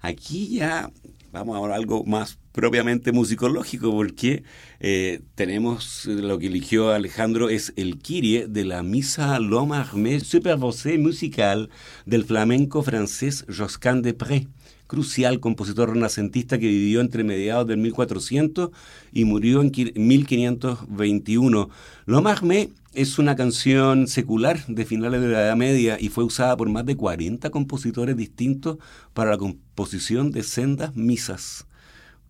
Aquí 0.00 0.48
ya 0.48 0.90
vamos 1.30 1.54
a 1.54 1.58
hablar 1.60 1.78
algo 1.78 2.02
más 2.04 2.40
propiamente 2.52 3.12
musicológico, 3.12 3.90
porque 3.90 4.44
eh, 4.80 5.20
tenemos 5.34 6.06
lo 6.06 6.38
que 6.38 6.46
eligió 6.46 6.90
Alejandro 6.90 7.48
es 7.48 7.72
el 7.76 7.98
Kyrie 7.98 8.46
de 8.46 8.64
la 8.64 8.82
Misa 8.82 9.38
L'Homme 9.40 9.76
Armé 9.76 10.20
Supervosé 10.20 10.98
musical 10.98 11.70
del 12.06 12.24
flamenco 12.24 12.82
francés 12.82 13.44
Josquin 13.48 14.02
de 14.02 14.14
Pré, 14.14 14.48
crucial 14.86 15.40
compositor 15.40 15.90
renacentista 15.90 16.58
que 16.58 16.68
vivió 16.68 17.00
entre 17.00 17.24
mediados 17.24 17.66
del 17.66 17.78
1400 17.78 18.70
y 19.12 19.24
murió 19.24 19.62
en 19.62 19.72
1521. 19.94 21.70
L'Homme 22.04 22.30
Armé 22.30 22.68
es 22.92 23.18
una 23.18 23.34
canción 23.34 24.06
secular 24.06 24.66
de 24.66 24.84
finales 24.84 25.22
de 25.22 25.28
la 25.28 25.40
Edad 25.40 25.56
Media 25.56 25.96
y 25.98 26.10
fue 26.10 26.24
usada 26.24 26.56
por 26.58 26.68
más 26.68 26.84
de 26.84 26.96
40 26.96 27.48
compositores 27.48 28.16
distintos 28.18 28.76
para 29.14 29.30
la 29.30 29.38
composición 29.38 30.30
de 30.30 30.42
sendas 30.42 30.94
misas. 30.94 31.66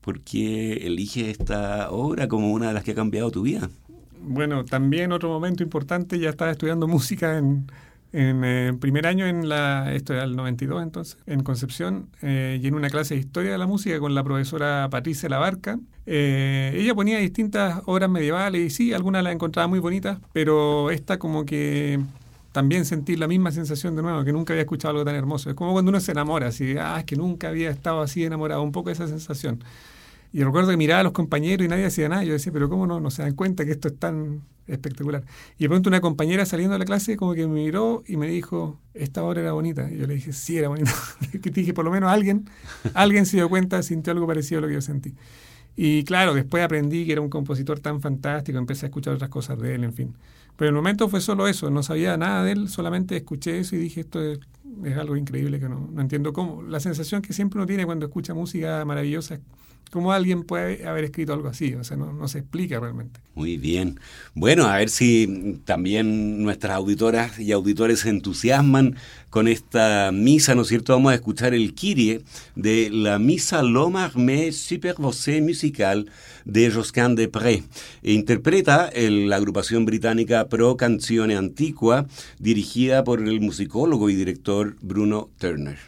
¿Por 0.02 0.20
qué 0.20 0.86
eliges 0.86 1.28
esta 1.28 1.90
obra 1.90 2.28
como 2.28 2.52
una 2.52 2.68
de 2.68 2.74
las 2.74 2.84
que 2.84 2.90
ha 2.90 2.94
cambiado 2.94 3.30
tu 3.30 3.42
vida? 3.42 3.70
Bueno, 4.20 4.64
también 4.64 5.12
otro 5.12 5.28
momento 5.28 5.62
importante, 5.62 6.18
ya 6.18 6.30
estaba 6.30 6.50
estudiando 6.50 6.86
música 6.86 7.38
en, 7.38 7.66
en 8.12 8.42
eh, 8.44 8.72
primer 8.78 9.06
año 9.06 9.26
en 9.26 9.48
la, 9.48 9.94
esto 9.94 10.12
era 10.12 10.24
el 10.24 10.36
92 10.36 10.82
entonces, 10.82 11.18
en 11.26 11.42
Concepción, 11.42 12.08
eh, 12.20 12.60
y 12.62 12.66
en 12.66 12.74
una 12.74 12.90
clase 12.90 13.14
de 13.14 13.20
historia 13.20 13.52
de 13.52 13.58
la 13.58 13.66
música 13.66 13.98
con 14.00 14.14
la 14.14 14.22
profesora 14.22 14.88
Patricia 14.90 15.28
Labarca. 15.28 15.78
Eh, 16.04 16.72
ella 16.76 16.94
ponía 16.94 17.18
distintas 17.18 17.80
obras 17.86 18.10
medievales 18.10 18.60
y 18.60 18.70
sí, 18.70 18.92
algunas 18.92 19.22
las 19.24 19.32
encontraba 19.32 19.66
muy 19.66 19.78
bonitas, 19.78 20.18
pero 20.32 20.90
esta 20.90 21.18
como 21.18 21.46
que 21.46 22.00
también 22.52 22.84
sentí 22.84 23.16
la 23.16 23.26
misma 23.26 23.50
sensación 23.50 23.96
de 23.96 24.02
nuevo, 24.02 24.24
que 24.24 24.32
nunca 24.32 24.52
había 24.52 24.62
escuchado 24.62 24.90
algo 24.92 25.04
tan 25.04 25.14
hermoso. 25.14 25.50
Es 25.50 25.56
como 25.56 25.72
cuando 25.72 25.88
uno 25.88 26.00
se 26.00 26.12
enamora, 26.12 26.48
así, 26.48 26.74
ah, 26.78 26.96
es 26.98 27.04
que 27.04 27.16
nunca 27.16 27.48
había 27.48 27.70
estado 27.70 28.02
así 28.02 28.24
enamorado, 28.24 28.62
un 28.62 28.72
poco 28.72 28.90
esa 28.90 29.08
sensación. 29.08 29.64
Y 30.32 30.42
recuerdo 30.44 30.70
que 30.70 30.76
miraba 30.76 31.00
a 31.00 31.04
los 31.04 31.12
compañeros 31.12 31.64
y 31.64 31.68
nadie 31.68 31.84
hacía 31.84 32.08
nada. 32.08 32.24
Yo 32.24 32.32
decía, 32.32 32.52
pero 32.52 32.68
¿cómo 32.68 32.86
no, 32.86 33.00
no 33.00 33.10
se 33.10 33.22
dan 33.22 33.34
cuenta 33.34 33.64
que 33.64 33.72
esto 33.72 33.88
es 33.88 33.98
tan 33.98 34.42
espectacular? 34.66 35.24
Y 35.58 35.64
de 35.64 35.68
pronto 35.68 35.90
una 35.90 36.00
compañera 36.00 36.46
saliendo 36.46 36.72
de 36.72 36.78
la 36.78 36.84
clase 36.86 37.16
como 37.16 37.34
que 37.34 37.46
me 37.46 37.54
miró 37.54 38.02
y 38.06 38.16
me 38.16 38.26
dijo, 38.28 38.80
esta 38.94 39.22
obra 39.22 39.42
era 39.42 39.52
bonita. 39.52 39.90
Y 39.90 39.98
yo 39.98 40.06
le 40.06 40.14
dije, 40.14 40.32
sí, 40.32 40.56
era 40.56 40.68
bonita. 40.68 40.92
y 41.32 41.38
dije, 41.38 41.74
por 41.74 41.84
lo 41.84 41.90
menos 41.90 42.10
alguien, 42.10 42.48
alguien 42.94 43.26
se 43.26 43.36
dio 43.36 43.48
cuenta, 43.50 43.82
sintió 43.82 44.12
algo 44.12 44.26
parecido 44.26 44.58
a 44.58 44.62
lo 44.62 44.68
que 44.68 44.74
yo 44.74 44.80
sentí. 44.80 45.14
Y 45.76 46.04
claro, 46.04 46.34
después 46.34 46.64
aprendí 46.64 47.06
que 47.06 47.12
era 47.12 47.20
un 47.20 47.30
compositor 47.30 47.80
tan 47.80 48.00
fantástico, 48.00 48.58
empecé 48.58 48.86
a 48.86 48.88
escuchar 48.88 49.14
otras 49.14 49.30
cosas 49.30 49.58
de 49.58 49.74
él, 49.74 49.84
en 49.84 49.92
fin. 49.92 50.14
Pero 50.62 50.68
en 50.70 50.76
el 50.76 50.80
momento 50.80 51.08
fue 51.08 51.20
solo 51.20 51.48
eso, 51.48 51.70
no 51.70 51.82
sabía 51.82 52.16
nada 52.16 52.44
de 52.44 52.52
él, 52.52 52.68
solamente 52.68 53.16
escuché 53.16 53.58
eso 53.58 53.74
y 53.74 53.80
dije, 53.80 54.02
esto 54.02 54.22
es, 54.22 54.38
algo 54.96 55.16
increíble 55.16 55.58
que 55.58 55.68
no, 55.68 55.88
no 55.92 56.00
entiendo 56.00 56.32
cómo. 56.32 56.62
La 56.62 56.78
sensación 56.78 57.20
que 57.20 57.32
siempre 57.32 57.58
uno 57.58 57.66
tiene 57.66 57.84
cuando 57.84 58.06
escucha 58.06 58.32
música 58.32 58.84
maravillosa 58.84 59.40
¿Cómo 59.90 60.12
alguien 60.12 60.44
puede 60.44 60.86
haber 60.86 61.04
escrito 61.04 61.34
algo 61.34 61.48
así? 61.48 61.74
O 61.74 61.84
sea, 61.84 61.98
no, 61.98 62.26
se 62.26 62.38
explica 62.38 62.80
realmente. 62.80 63.20
Muy 63.34 63.58
bien. 63.58 64.00
Bueno, 64.34 64.64
a 64.64 64.78
ver 64.78 64.88
si 64.88 65.60
también 65.66 66.42
nuestras 66.42 66.76
auditoras 66.76 67.38
y 67.38 67.52
auditores 67.52 68.00
se 68.00 68.08
entusiasman 68.08 68.96
con 69.28 69.48
esta 69.48 70.10
misa, 70.10 70.54
¿no 70.54 70.62
es 70.62 70.68
cierto? 70.68 70.94
Vamos 70.94 71.12
a 71.12 71.16
escuchar 71.16 71.52
el 71.52 71.74
Kyrie 71.74 72.22
de 72.54 72.88
la 72.90 73.18
misa 73.18 73.62
L'Homme 73.62 73.98
Armé 73.98 74.52
Supervosé 74.52 75.42
musical 75.42 76.10
de 76.46 76.70
Josquin 76.70 77.14
de 77.14 77.28
Pré. 77.28 77.62
E 78.02 78.12
interpreta 78.12 78.90
la 78.94 79.36
agrupación 79.36 79.84
británica 79.84 80.48
Pro 80.48 80.78
Canzone 80.78 81.36
Antigua, 81.36 82.06
dirigida 82.38 83.04
por 83.04 83.20
el 83.20 83.40
musicólogo 83.40 84.08
y 84.08 84.14
director 84.14 84.76
Bruno 84.80 85.28
Turner. 85.38 85.78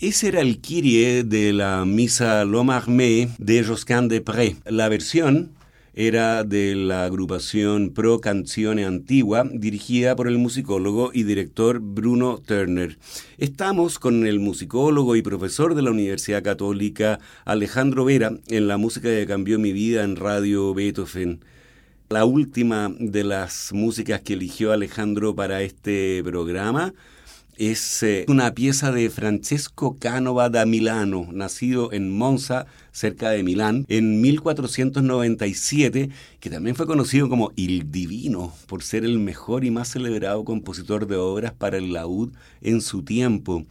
Ese 0.00 0.28
era 0.28 0.40
el 0.40 0.62
Kyrie 0.62 1.24
de 1.24 1.52
la 1.52 1.84
misa 1.84 2.42
L'Homme 2.46 2.72
Armé 2.72 3.28
de 3.36 3.62
Josquin 3.62 4.08
de 4.08 4.22
Pré. 4.22 4.56
La 4.64 4.88
versión 4.88 5.52
era 5.92 6.42
de 6.42 6.74
la 6.74 7.04
agrupación 7.04 7.90
Pro 7.90 8.18
Canzone 8.18 8.86
Antigua, 8.86 9.44
dirigida 9.52 10.16
por 10.16 10.26
el 10.26 10.38
musicólogo 10.38 11.10
y 11.12 11.24
director 11.24 11.80
Bruno 11.80 12.38
Turner. 12.38 12.96
Estamos 13.36 13.98
con 13.98 14.26
el 14.26 14.40
musicólogo 14.40 15.16
y 15.16 15.22
profesor 15.22 15.74
de 15.74 15.82
la 15.82 15.90
Universidad 15.90 16.42
Católica 16.42 17.20
Alejandro 17.44 18.06
Vera 18.06 18.32
en 18.48 18.68
la 18.68 18.78
música 18.78 19.10
que 19.10 19.26
cambió 19.26 19.58
mi 19.58 19.74
vida 19.74 20.02
en 20.02 20.16
Radio 20.16 20.72
Beethoven. 20.72 21.44
La 22.08 22.24
última 22.24 22.90
de 22.98 23.22
las 23.22 23.74
músicas 23.74 24.22
que 24.22 24.32
eligió 24.32 24.72
Alejandro 24.72 25.34
para 25.34 25.60
este 25.60 26.22
programa 26.24 26.94
es 27.60 28.02
eh, 28.02 28.24
una 28.26 28.54
pieza 28.54 28.90
de 28.90 29.10
Francesco 29.10 29.98
Canova 29.98 30.48
da 30.48 30.64
Milano, 30.64 31.28
nacido 31.30 31.92
en 31.92 32.10
Monza, 32.10 32.64
cerca 32.90 33.28
de 33.28 33.42
Milán, 33.42 33.84
en 33.90 34.22
1497, 34.22 36.08
que 36.40 36.48
también 36.48 36.74
fue 36.74 36.86
conocido 36.86 37.28
como 37.28 37.52
Il 37.56 37.92
Divino 37.92 38.54
por 38.66 38.82
ser 38.82 39.04
el 39.04 39.18
mejor 39.18 39.66
y 39.66 39.70
más 39.70 39.88
celebrado 39.88 40.42
compositor 40.42 41.06
de 41.06 41.16
obras 41.16 41.52
para 41.52 41.76
el 41.76 41.92
laúd 41.92 42.30
en 42.62 42.80
su 42.80 43.02
tiempo 43.02 43.66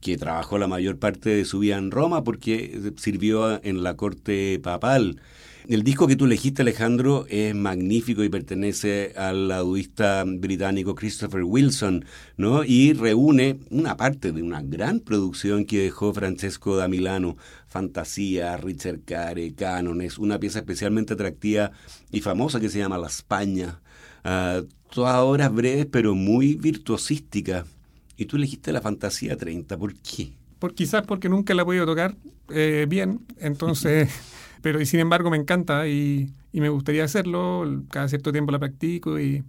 que 0.00 0.16
trabajó 0.16 0.56
la 0.58 0.68
mayor 0.68 0.98
parte 0.98 1.30
de 1.30 1.44
su 1.44 1.58
vida 1.58 1.78
en 1.78 1.90
Roma 1.90 2.22
porque 2.22 2.92
sirvió 2.96 3.60
en 3.64 3.82
la 3.82 3.96
corte 3.96 4.60
papal. 4.62 5.20
El 5.68 5.84
disco 5.84 6.08
que 6.08 6.16
tú 6.16 6.24
elegiste, 6.24 6.62
Alejandro, 6.62 7.24
es 7.28 7.54
magnífico 7.54 8.24
y 8.24 8.28
pertenece 8.28 9.12
al 9.16 9.46
laudista 9.46 10.24
británico 10.26 10.96
Christopher 10.96 11.44
Wilson, 11.44 12.04
¿no? 12.36 12.64
Y 12.64 12.94
reúne 12.94 13.60
una 13.70 13.96
parte 13.96 14.32
de 14.32 14.42
una 14.42 14.60
gran 14.60 14.98
producción 14.98 15.64
que 15.64 15.84
dejó 15.84 16.12
Francesco 16.12 16.76
da 16.76 16.88
Milano, 16.88 17.36
Fantasía, 17.68 18.56
Richard 18.56 19.02
Care, 19.04 19.54
Cánones, 19.54 20.18
una 20.18 20.40
pieza 20.40 20.58
especialmente 20.58 21.14
atractiva 21.14 21.70
y 22.10 22.20
famosa 22.20 22.58
que 22.58 22.68
se 22.68 22.80
llama 22.80 22.98
La 22.98 23.06
España. 23.06 23.80
Uh, 24.24 24.66
todas 24.92 25.16
obras 25.18 25.52
breves 25.52 25.86
pero 25.86 26.16
muy 26.16 26.56
virtuosísticas. 26.56 27.66
Y 28.16 28.26
tú 28.26 28.36
elegiste 28.36 28.72
la 28.72 28.80
Fantasía 28.80 29.36
30, 29.36 29.76
¿por 29.78 29.94
qué? 29.94 30.32
Por, 30.58 30.74
quizás 30.74 31.04
porque 31.06 31.28
nunca 31.28 31.54
la 31.54 31.62
he 31.62 31.64
podido 31.64 31.86
tocar 31.86 32.16
eh, 32.48 32.86
bien, 32.88 33.20
entonces... 33.38 34.10
Pero 34.62 34.80
y 34.80 34.86
sin 34.86 35.00
embargo 35.00 35.30
me 35.30 35.36
encanta 35.36 35.86
y, 35.88 36.32
me 36.52 36.68
gustaría 36.68 37.04
hacerlo. 37.04 37.82
Cada 37.90 38.08
cierto 38.08 38.32
tiempo 38.32 38.52
la 38.52 38.58
practico 38.58 39.18
y 39.20 39.44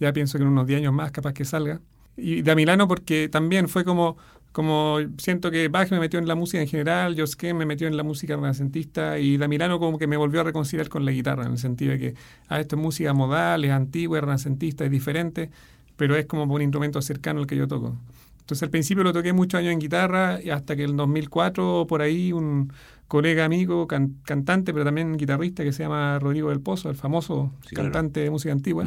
ya 0.00 0.12
pienso 0.12 0.38
que 0.38 0.44
en 0.44 0.50
unos 0.50 0.66
10 0.66 0.78
años 0.78 0.94
más 0.94 1.10
capaz 1.10 1.34
que 1.34 1.44
salga. 1.44 1.80
Y 2.16 2.42
de 2.42 2.54
Milano 2.54 2.88
porque 2.88 3.28
también 3.28 3.68
fue 3.68 3.84
como, 3.84 4.16
como 4.52 4.98
siento 5.18 5.50
que 5.50 5.68
Bach 5.68 5.90
me 5.90 5.98
metió 5.98 6.18
en 6.18 6.28
la 6.28 6.34
música 6.34 6.60
en 6.62 6.68
general, 6.68 7.14
Josquin 7.18 7.56
me 7.56 7.66
metió 7.66 7.88
en 7.88 7.96
la 7.96 8.02
música 8.02 8.36
renacentista 8.36 9.18
y 9.18 9.38
da 9.38 9.48
Milano 9.48 9.78
como 9.78 9.98
que 9.98 10.06
me 10.06 10.16
volvió 10.16 10.42
a 10.42 10.44
reconciliar 10.44 10.88
con 10.88 11.04
la 11.04 11.12
guitarra, 11.12 11.46
en 11.46 11.52
el 11.52 11.58
sentido 11.58 11.92
de 11.92 11.98
que 11.98 12.14
ah, 12.48 12.60
esto 12.60 12.76
es 12.76 12.82
música 12.82 13.14
modal, 13.14 13.64
es 13.64 13.70
antigua, 13.70 14.18
es 14.18 14.24
renacentista, 14.24 14.84
es 14.84 14.90
diferente, 14.90 15.50
pero 15.96 16.16
es 16.16 16.26
como 16.26 16.44
un 16.44 16.62
instrumento 16.62 17.00
cercano 17.00 17.40
al 17.40 17.46
que 17.46 17.56
yo 17.56 17.66
toco. 17.66 17.96
Entonces 18.42 18.62
al 18.62 18.70
principio 18.70 19.02
lo 19.02 19.12
toqué 19.12 19.32
muchos 19.32 19.58
años 19.58 19.72
en 19.72 19.78
guitarra 19.78 20.40
y 20.42 20.50
hasta 20.50 20.76
que 20.76 20.84
en 20.84 20.96
2004 20.96 21.86
por 21.88 22.02
ahí 22.02 22.32
un, 22.32 22.70
colega 23.12 23.44
amigo, 23.44 23.86
cantante, 23.86 24.72
pero 24.72 24.86
también 24.86 25.18
guitarrista, 25.18 25.62
que 25.62 25.72
se 25.74 25.82
llama 25.82 26.18
Rodrigo 26.18 26.48
del 26.48 26.62
Pozo, 26.62 26.88
el 26.88 26.96
famoso 26.96 27.52
cantante 27.74 28.20
de 28.20 28.30
música 28.30 28.52
antigua, 28.52 28.86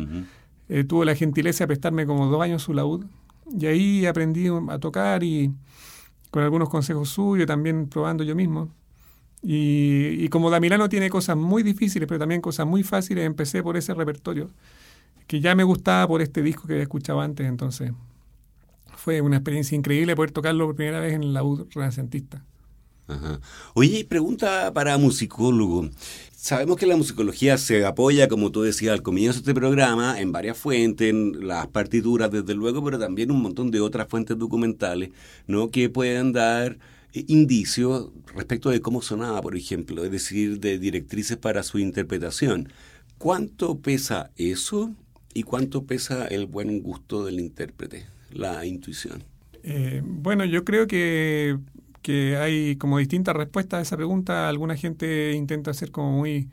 eh, 0.67 0.83
tuvo 0.83 1.05
la 1.05 1.13
gentileza 1.13 1.65
de 1.65 1.67
prestarme 1.67 2.07
como 2.07 2.25
dos 2.25 2.41
años 2.41 2.63
su 2.63 2.73
laúd. 2.73 3.05
Y 3.55 3.67
ahí 3.67 4.07
aprendí 4.07 4.47
a 4.47 4.79
tocar 4.79 5.23
y 5.23 5.53
con 6.31 6.41
algunos 6.41 6.69
consejos 6.69 7.09
suyos, 7.09 7.45
también 7.45 7.87
probando 7.87 8.23
yo 8.23 8.33
mismo. 8.33 8.69
Y, 9.43 10.15
y 10.17 10.27
como 10.29 10.49
Damilano 10.49 10.89
tiene 10.89 11.07
cosas 11.11 11.37
muy 11.37 11.61
difíciles, 11.61 12.07
pero 12.07 12.17
también 12.17 12.41
cosas 12.41 12.65
muy 12.65 12.81
fáciles, 12.81 13.27
empecé 13.27 13.61
por 13.61 13.77
ese 13.77 13.93
repertorio, 13.93 14.49
que 15.27 15.39
ya 15.39 15.53
me 15.53 15.63
gustaba 15.63 16.07
por 16.07 16.23
este 16.23 16.41
disco 16.41 16.65
que 16.65 16.73
había 16.73 16.83
escuchado 16.83 17.21
antes, 17.21 17.45
entonces 17.45 17.91
fue 19.05 19.21
una 19.21 19.37
experiencia 19.37 19.77
increíble 19.77 20.15
poder 20.15 20.31
tocarlo 20.31 20.65
por 20.65 20.75
primera 20.75 20.99
vez 20.99 21.13
en 21.13 21.21
el 21.21 21.33
laúd 21.33 21.67
renacentista. 21.75 22.43
Oye, 23.75 24.03
pregunta 24.03 24.73
para 24.73 24.97
musicólogo. 24.97 25.91
Sabemos 26.35 26.77
que 26.77 26.87
la 26.87 26.97
musicología 26.97 27.59
se 27.59 27.85
apoya, 27.85 28.27
como 28.27 28.51
tú 28.51 28.63
decías 28.63 28.93
al 28.93 29.03
comienzo 29.03 29.33
de 29.33 29.41
este 29.41 29.53
programa, 29.53 30.19
en 30.19 30.31
varias 30.31 30.57
fuentes, 30.57 31.07
en 31.07 31.47
las 31.47 31.67
partituras, 31.67 32.31
desde 32.31 32.55
luego, 32.55 32.83
pero 32.83 32.97
también 32.97 33.29
un 33.29 33.43
montón 33.43 33.69
de 33.69 33.79
otras 33.79 34.07
fuentes 34.07 34.39
documentales, 34.39 35.11
¿no? 35.45 35.69
Que 35.69 35.87
pueden 35.87 36.31
dar 36.33 36.79
eh, 37.13 37.25
indicios 37.27 38.09
respecto 38.33 38.71
de 38.71 38.81
cómo 38.81 39.03
sonaba, 39.03 39.39
por 39.43 39.55
ejemplo, 39.55 40.03
es 40.03 40.09
decir, 40.09 40.59
de 40.59 40.79
directrices 40.79 41.37
para 41.37 41.61
su 41.61 41.77
interpretación. 41.77 42.69
¿Cuánto 43.19 43.77
pesa 43.77 44.31
eso 44.35 44.95
y 45.35 45.43
cuánto 45.43 45.83
pesa 45.83 46.25
el 46.25 46.47
buen 46.47 46.81
gusto 46.81 47.23
del 47.23 47.39
intérprete, 47.39 48.14
la 48.35 48.65
intuición? 48.65 49.23
Eh, 49.63 50.01
bueno, 50.03 50.45
yo 50.45 50.63
creo 50.63 50.85
que 50.87 51.57
que 52.05 52.37
hay 52.37 52.75
como 52.75 52.99
distintas 52.99 53.35
respuestas 53.35 53.79
a 53.79 53.81
esa 53.81 53.95
pregunta. 53.97 54.47
Alguna 54.47 54.75
gente 54.75 55.33
intenta 55.33 55.71
hacer 55.71 55.89
como 55.89 56.11
muy 56.11 56.49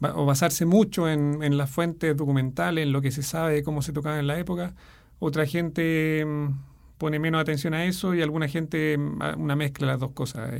o 0.00 0.24
basarse 0.26 0.64
mucho 0.64 1.08
en, 1.08 1.42
en 1.42 1.56
las 1.56 1.70
fuentes 1.70 2.16
documentales, 2.16 2.84
en 2.84 2.92
lo 2.92 3.02
que 3.02 3.10
se 3.10 3.24
sabe 3.24 3.54
de 3.54 3.62
cómo 3.64 3.82
se 3.82 3.92
tocaba 3.92 4.20
en 4.20 4.28
la 4.28 4.38
época. 4.38 4.74
Otra 5.18 5.44
gente 5.44 6.24
mm, 6.24 6.50
pone 6.98 7.18
menos 7.18 7.40
atención 7.40 7.74
a 7.74 7.84
eso 7.84 8.14
y 8.14 8.22
alguna 8.22 8.46
gente 8.46 8.96
mm, 8.96 9.40
una 9.40 9.56
mezcla 9.56 9.88
de 9.88 9.92
las 9.94 10.00
dos 10.00 10.12
cosas. 10.12 10.52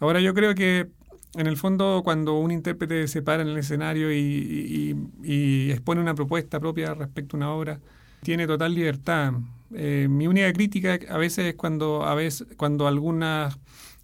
ahora 0.00 0.20
yo 0.20 0.32
creo 0.32 0.54
que 0.54 0.88
en 1.34 1.46
el 1.46 1.58
fondo 1.58 2.00
cuando 2.02 2.38
un 2.38 2.52
intérprete 2.52 3.08
se 3.08 3.20
para 3.20 3.42
en 3.42 3.48
el 3.48 3.58
escenario 3.58 4.10
y 4.10 5.70
expone 5.70 6.00
una 6.00 6.14
propuesta 6.14 6.58
propia 6.60 6.94
respecto 6.94 7.36
a 7.36 7.38
una 7.38 7.50
obra, 7.52 7.80
tiene 8.22 8.46
total 8.46 8.74
libertad. 8.74 9.34
Eh, 9.74 10.06
mi 10.08 10.26
única 10.26 10.52
crítica 10.52 10.98
a 11.08 11.18
veces 11.18 11.46
es 11.46 11.54
cuando, 11.54 12.04
a 12.04 12.14
veces, 12.14 12.46
cuando 12.56 12.86
algunas 12.86 13.58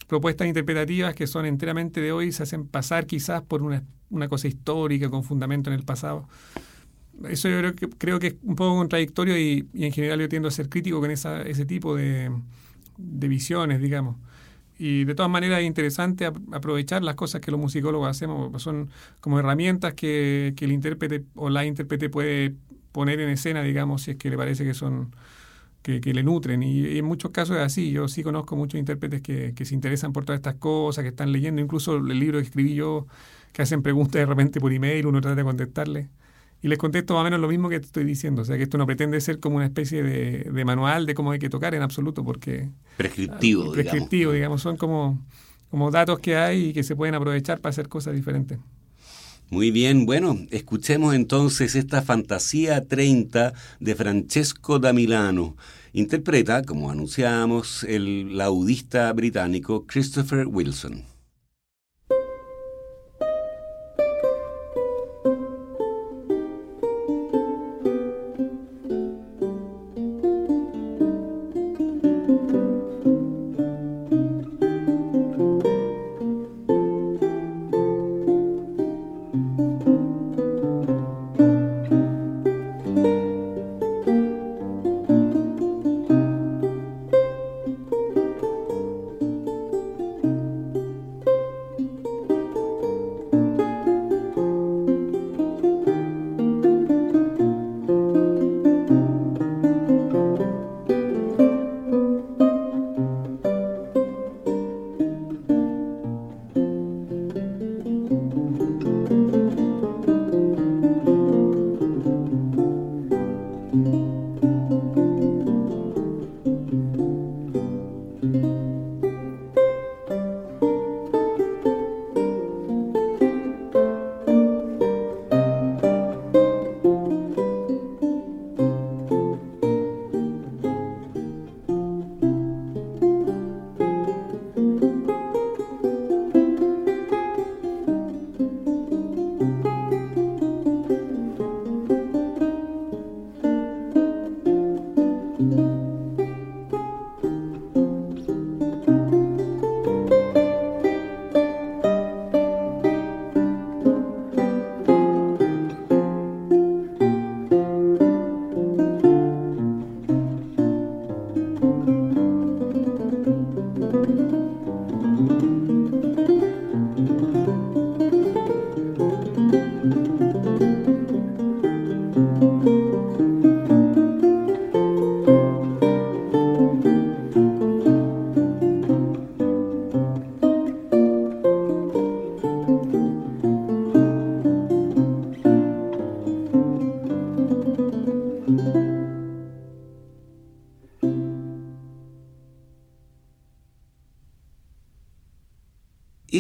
propuestas 0.09 0.47
interpretativas 0.47 1.15
que 1.15 1.27
son 1.27 1.47
enteramente 1.47 2.01
de 2.01 2.13
hoy 2.13 2.33
se 2.33 2.43
hacen 2.43 2.67
pasar 2.67 3.07
quizás 3.07 3.43
por 3.43 3.63
una, 3.63 3.83
una 4.11 4.29
cosa 4.29 4.49
histórica 4.49 5.09
con 5.09 5.25
fundamento 5.25 5.71
en 5.71 5.75
el 5.75 5.85
pasado. 5.85 6.29
Eso 7.29 7.49
yo 7.49 7.59
creo 7.59 7.75
que, 7.75 7.89
creo 7.89 8.19
que 8.19 8.27
es 8.29 8.35
un 8.43 8.57
poco 8.57 8.77
contradictorio 8.77 9.39
y, 9.39 9.69
en 9.75 9.93
general 9.93 10.21
yo 10.21 10.29
tiendo 10.29 10.49
a 10.49 10.51
ser 10.51 10.69
crítico 10.69 11.01
con 11.01 11.11
esa, 11.11 11.43
ese 11.43 11.65
tipo 11.65 11.95
de, 11.95 12.31
de 12.99 13.29
visiones, 13.29 13.81
digamos. 13.81 14.17
Y 14.79 15.05
de 15.05 15.15
todas 15.15 15.31
maneras 15.31 15.61
es 15.61 15.67
interesante 15.67 16.27
aprovechar 16.27 17.03
las 17.03 17.15
cosas 17.15 17.41
que 17.41 17.51
los 17.51 17.61
musicólogos 17.61 18.09
hacemos, 18.09 18.61
son 18.61 18.91
como 19.21 19.39
herramientas 19.39 19.95
que, 19.95 20.55
que 20.57 20.65
el 20.65 20.73
intérprete 20.73 21.25
o 21.37 21.51
la 21.51 21.65
intérprete 21.65 22.09
puede 22.09 22.55
poner 22.91 23.21
en 23.21 23.31
escena, 23.31 23.63
digamos, 23.63 24.03
si 24.03 24.13
es 24.13 24.17
que 24.17 24.29
le 24.29 24.37
parece 24.37 24.65
que 24.65 24.75
son 24.75 25.15
que, 25.83 26.01
le 26.01 26.23
nutren. 26.23 26.63
Y, 26.63 26.99
en 26.99 27.05
muchos 27.05 27.31
casos 27.31 27.57
es 27.57 27.63
así. 27.63 27.91
Yo 27.91 28.09
sí 28.09 28.23
conozco 28.23 28.57
muchos 28.57 28.79
intérpretes 28.79 29.21
que, 29.21 29.55
que, 29.55 29.65
se 29.65 29.75
interesan 29.75 30.13
por 30.13 30.25
todas 30.25 30.39
estas 30.39 30.55
cosas, 30.55 31.03
que 31.03 31.09
están 31.09 31.33
leyendo. 31.33 31.61
Incluso 31.61 31.97
el 31.97 32.19
libro 32.19 32.39
que 32.39 32.45
escribí 32.45 32.75
yo, 32.75 33.07
que 33.53 33.63
hacen 33.63 33.83
preguntas 33.83 34.15
de 34.15 34.27
repente 34.27 34.61
por 34.61 34.73
email, 34.73 35.07
uno 35.07 35.21
trata 35.21 35.37
de 35.37 35.45
contestarle. 35.45 36.09
Y 36.63 36.69
les 36.69 36.79
contesto 36.79 37.15
más 37.15 37.23
o 37.23 37.25
menos 37.25 37.41
lo 37.41 37.49
mismo 37.49 37.69
que 37.69 37.81
te 37.81 37.87
estoy 37.87 38.05
diciendo. 38.05 38.43
O 38.43 38.45
sea, 38.45 38.57
que 38.57 38.63
esto 38.63 38.79
no 38.79 38.87
pretende 38.87 39.21
ser 39.21 39.41
como 39.41 39.57
una 39.57 39.65
especie 39.65 40.03
de, 40.05 40.49
de 40.53 40.65
manual 40.65 41.07
de 41.07 41.15
cómo 41.15 41.33
hay 41.33 41.41
que 41.41 41.51
tocar 41.51 41.75
en 41.75 41.83
absoluto, 41.83 42.23
porque... 42.23 42.69
Prescriptivo, 42.97 43.73
Prescriptivo, 43.73 44.31
digamos. 44.31 44.63
Son 44.63 44.77
como, 44.77 45.21
como 45.71 45.91
datos 45.91 46.21
que 46.21 46.37
hay 46.37 46.67
y 46.67 46.73
que 46.73 46.85
se 46.85 46.95
pueden 46.95 47.17
aprovechar 47.17 47.61
para 47.61 47.71
hacer 47.71 47.89
cosas 47.89 48.15
diferentes. 48.15 48.59
Muy 49.53 49.71
bien, 49.71 50.07
bueno, 50.07 50.39
escuchemos 50.51 51.15
entonces 51.15 51.75
esta 51.75 52.01
Fantasía 52.01 52.89
30 52.89 53.53
de 53.81 53.95
Francesco 53.95 54.79
da 54.79 54.95
Milano. 54.95 55.59
Interpreta, 55.93 56.63
como 56.63 56.91
anunciamos, 56.91 57.85
el 57.85 58.39
laudista 58.39 59.13
británico 59.13 59.85
Christopher 59.87 60.47
Wilson. 60.47 61.12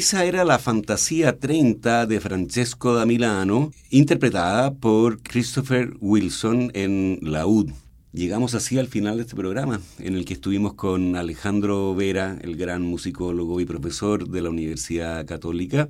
Esa 0.03 0.25
era 0.25 0.45
la 0.45 0.59
Fantasía 0.59 1.39
30 1.39 2.07
de 2.07 2.19
Francesco 2.19 2.93
da 2.93 3.07
Milano, 3.07 3.71
interpretada 3.89 4.75
por 4.75 5.23
Christopher 5.23 5.95
Wilson 6.01 6.73
en 6.75 7.21
Laúd. 7.23 7.71
Llegamos 8.13 8.57
así 8.57 8.79
al 8.79 8.89
final 8.89 9.19
de 9.19 9.23
este 9.23 9.37
programa, 9.37 9.81
en 10.01 10.17
el 10.17 10.25
que 10.25 10.35
estuvimos 10.35 10.75
con 10.75 11.15
Alejandro 11.15 11.95
Vera, 11.95 12.37
el 12.43 12.57
gran 12.57 12.83
musicólogo 12.83 13.61
y 13.61 13.65
profesor 13.65 14.29
de 14.29 14.43
la 14.43 14.51
Universidad 14.51 15.25
Católica, 15.25 15.89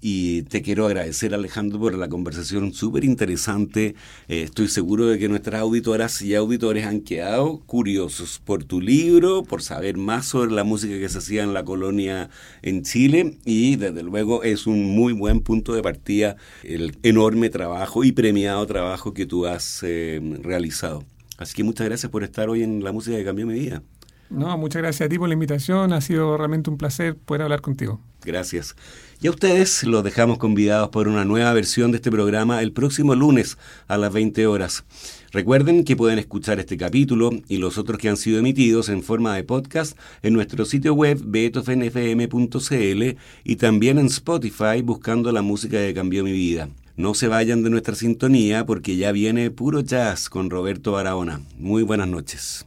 y 0.00 0.42
te 0.42 0.62
quiero 0.62 0.86
agradecer, 0.86 1.34
Alejandro, 1.34 1.78
por 1.78 1.94
la 1.94 2.08
conversación 2.08 2.72
súper 2.72 3.04
interesante. 3.04 3.94
Eh, 4.28 4.42
estoy 4.42 4.68
seguro 4.68 5.06
de 5.06 5.18
que 5.18 5.28
nuestras 5.28 5.60
auditoras 5.60 6.22
y 6.22 6.34
auditores 6.34 6.86
han 6.86 7.00
quedado 7.00 7.60
curiosos 7.66 8.40
por 8.44 8.64
tu 8.64 8.80
libro, 8.80 9.42
por 9.42 9.62
saber 9.62 9.96
más 9.96 10.26
sobre 10.26 10.52
la 10.52 10.64
música 10.64 10.98
que 10.98 11.08
se 11.08 11.18
hacía 11.18 11.42
en 11.42 11.52
la 11.52 11.64
colonia 11.64 12.30
en 12.62 12.82
Chile 12.82 13.38
y 13.44 13.76
desde 13.76 14.02
luego 14.02 14.42
es 14.42 14.66
un 14.66 14.94
muy 14.94 15.12
buen 15.12 15.40
punto 15.40 15.74
de 15.74 15.82
partida 15.82 16.36
el 16.64 16.96
enorme 17.02 17.50
trabajo 17.50 18.04
y 18.04 18.12
premiado 18.12 18.66
trabajo 18.66 19.12
que 19.12 19.26
tú 19.26 19.46
has 19.46 19.82
eh, 19.82 20.20
realizado. 20.42 21.04
Así 21.36 21.54
que 21.54 21.64
muchas 21.64 21.86
gracias 21.86 22.10
por 22.10 22.22
estar 22.22 22.48
hoy 22.48 22.62
en 22.62 22.84
La 22.84 22.92
Música 22.92 23.16
que 23.16 23.24
Cambió 23.24 23.46
Mi 23.46 23.54
Vida. 23.54 23.82
No, 24.30 24.56
muchas 24.56 24.80
gracias 24.82 25.06
a 25.06 25.08
ti 25.08 25.18
por 25.18 25.28
la 25.28 25.34
invitación. 25.34 25.92
Ha 25.92 26.00
sido 26.00 26.36
realmente 26.36 26.70
un 26.70 26.78
placer 26.78 27.16
poder 27.16 27.42
hablar 27.42 27.60
contigo. 27.60 28.00
Gracias. 28.24 28.76
Y 29.20 29.26
a 29.26 29.30
ustedes 29.30 29.82
los 29.84 30.04
dejamos 30.04 30.38
convidados 30.38 30.90
por 30.90 31.08
una 31.08 31.24
nueva 31.24 31.52
versión 31.52 31.90
de 31.90 31.96
este 31.96 32.10
programa 32.10 32.62
el 32.62 32.72
próximo 32.72 33.14
lunes 33.14 33.58
a 33.88 33.98
las 33.98 34.12
20 34.12 34.46
horas. 34.46 34.84
Recuerden 35.32 35.84
que 35.84 35.96
pueden 35.96 36.18
escuchar 36.18 36.58
este 36.58 36.76
capítulo 36.76 37.30
y 37.48 37.58
los 37.58 37.76
otros 37.76 37.98
que 37.98 38.08
han 38.08 38.16
sido 38.16 38.38
emitidos 38.38 38.88
en 38.88 39.02
forma 39.02 39.34
de 39.34 39.44
podcast 39.44 39.98
en 40.22 40.32
nuestro 40.34 40.64
sitio 40.64 40.94
web 40.94 41.20
beethovenfm.cl 41.24 43.16
y 43.44 43.56
también 43.56 43.98
en 43.98 44.06
Spotify 44.06 44.82
buscando 44.82 45.32
la 45.32 45.42
música 45.42 45.78
que 45.78 45.94
cambió 45.94 46.24
mi 46.24 46.32
vida. 46.32 46.68
No 46.96 47.14
se 47.14 47.28
vayan 47.28 47.62
de 47.62 47.70
nuestra 47.70 47.94
sintonía 47.94 48.66
porque 48.66 48.96
ya 48.96 49.12
viene 49.12 49.50
puro 49.50 49.80
jazz 49.80 50.28
con 50.28 50.50
Roberto 50.50 50.92
Barahona. 50.92 51.40
Muy 51.58 51.82
buenas 51.82 52.08
noches. 52.08 52.66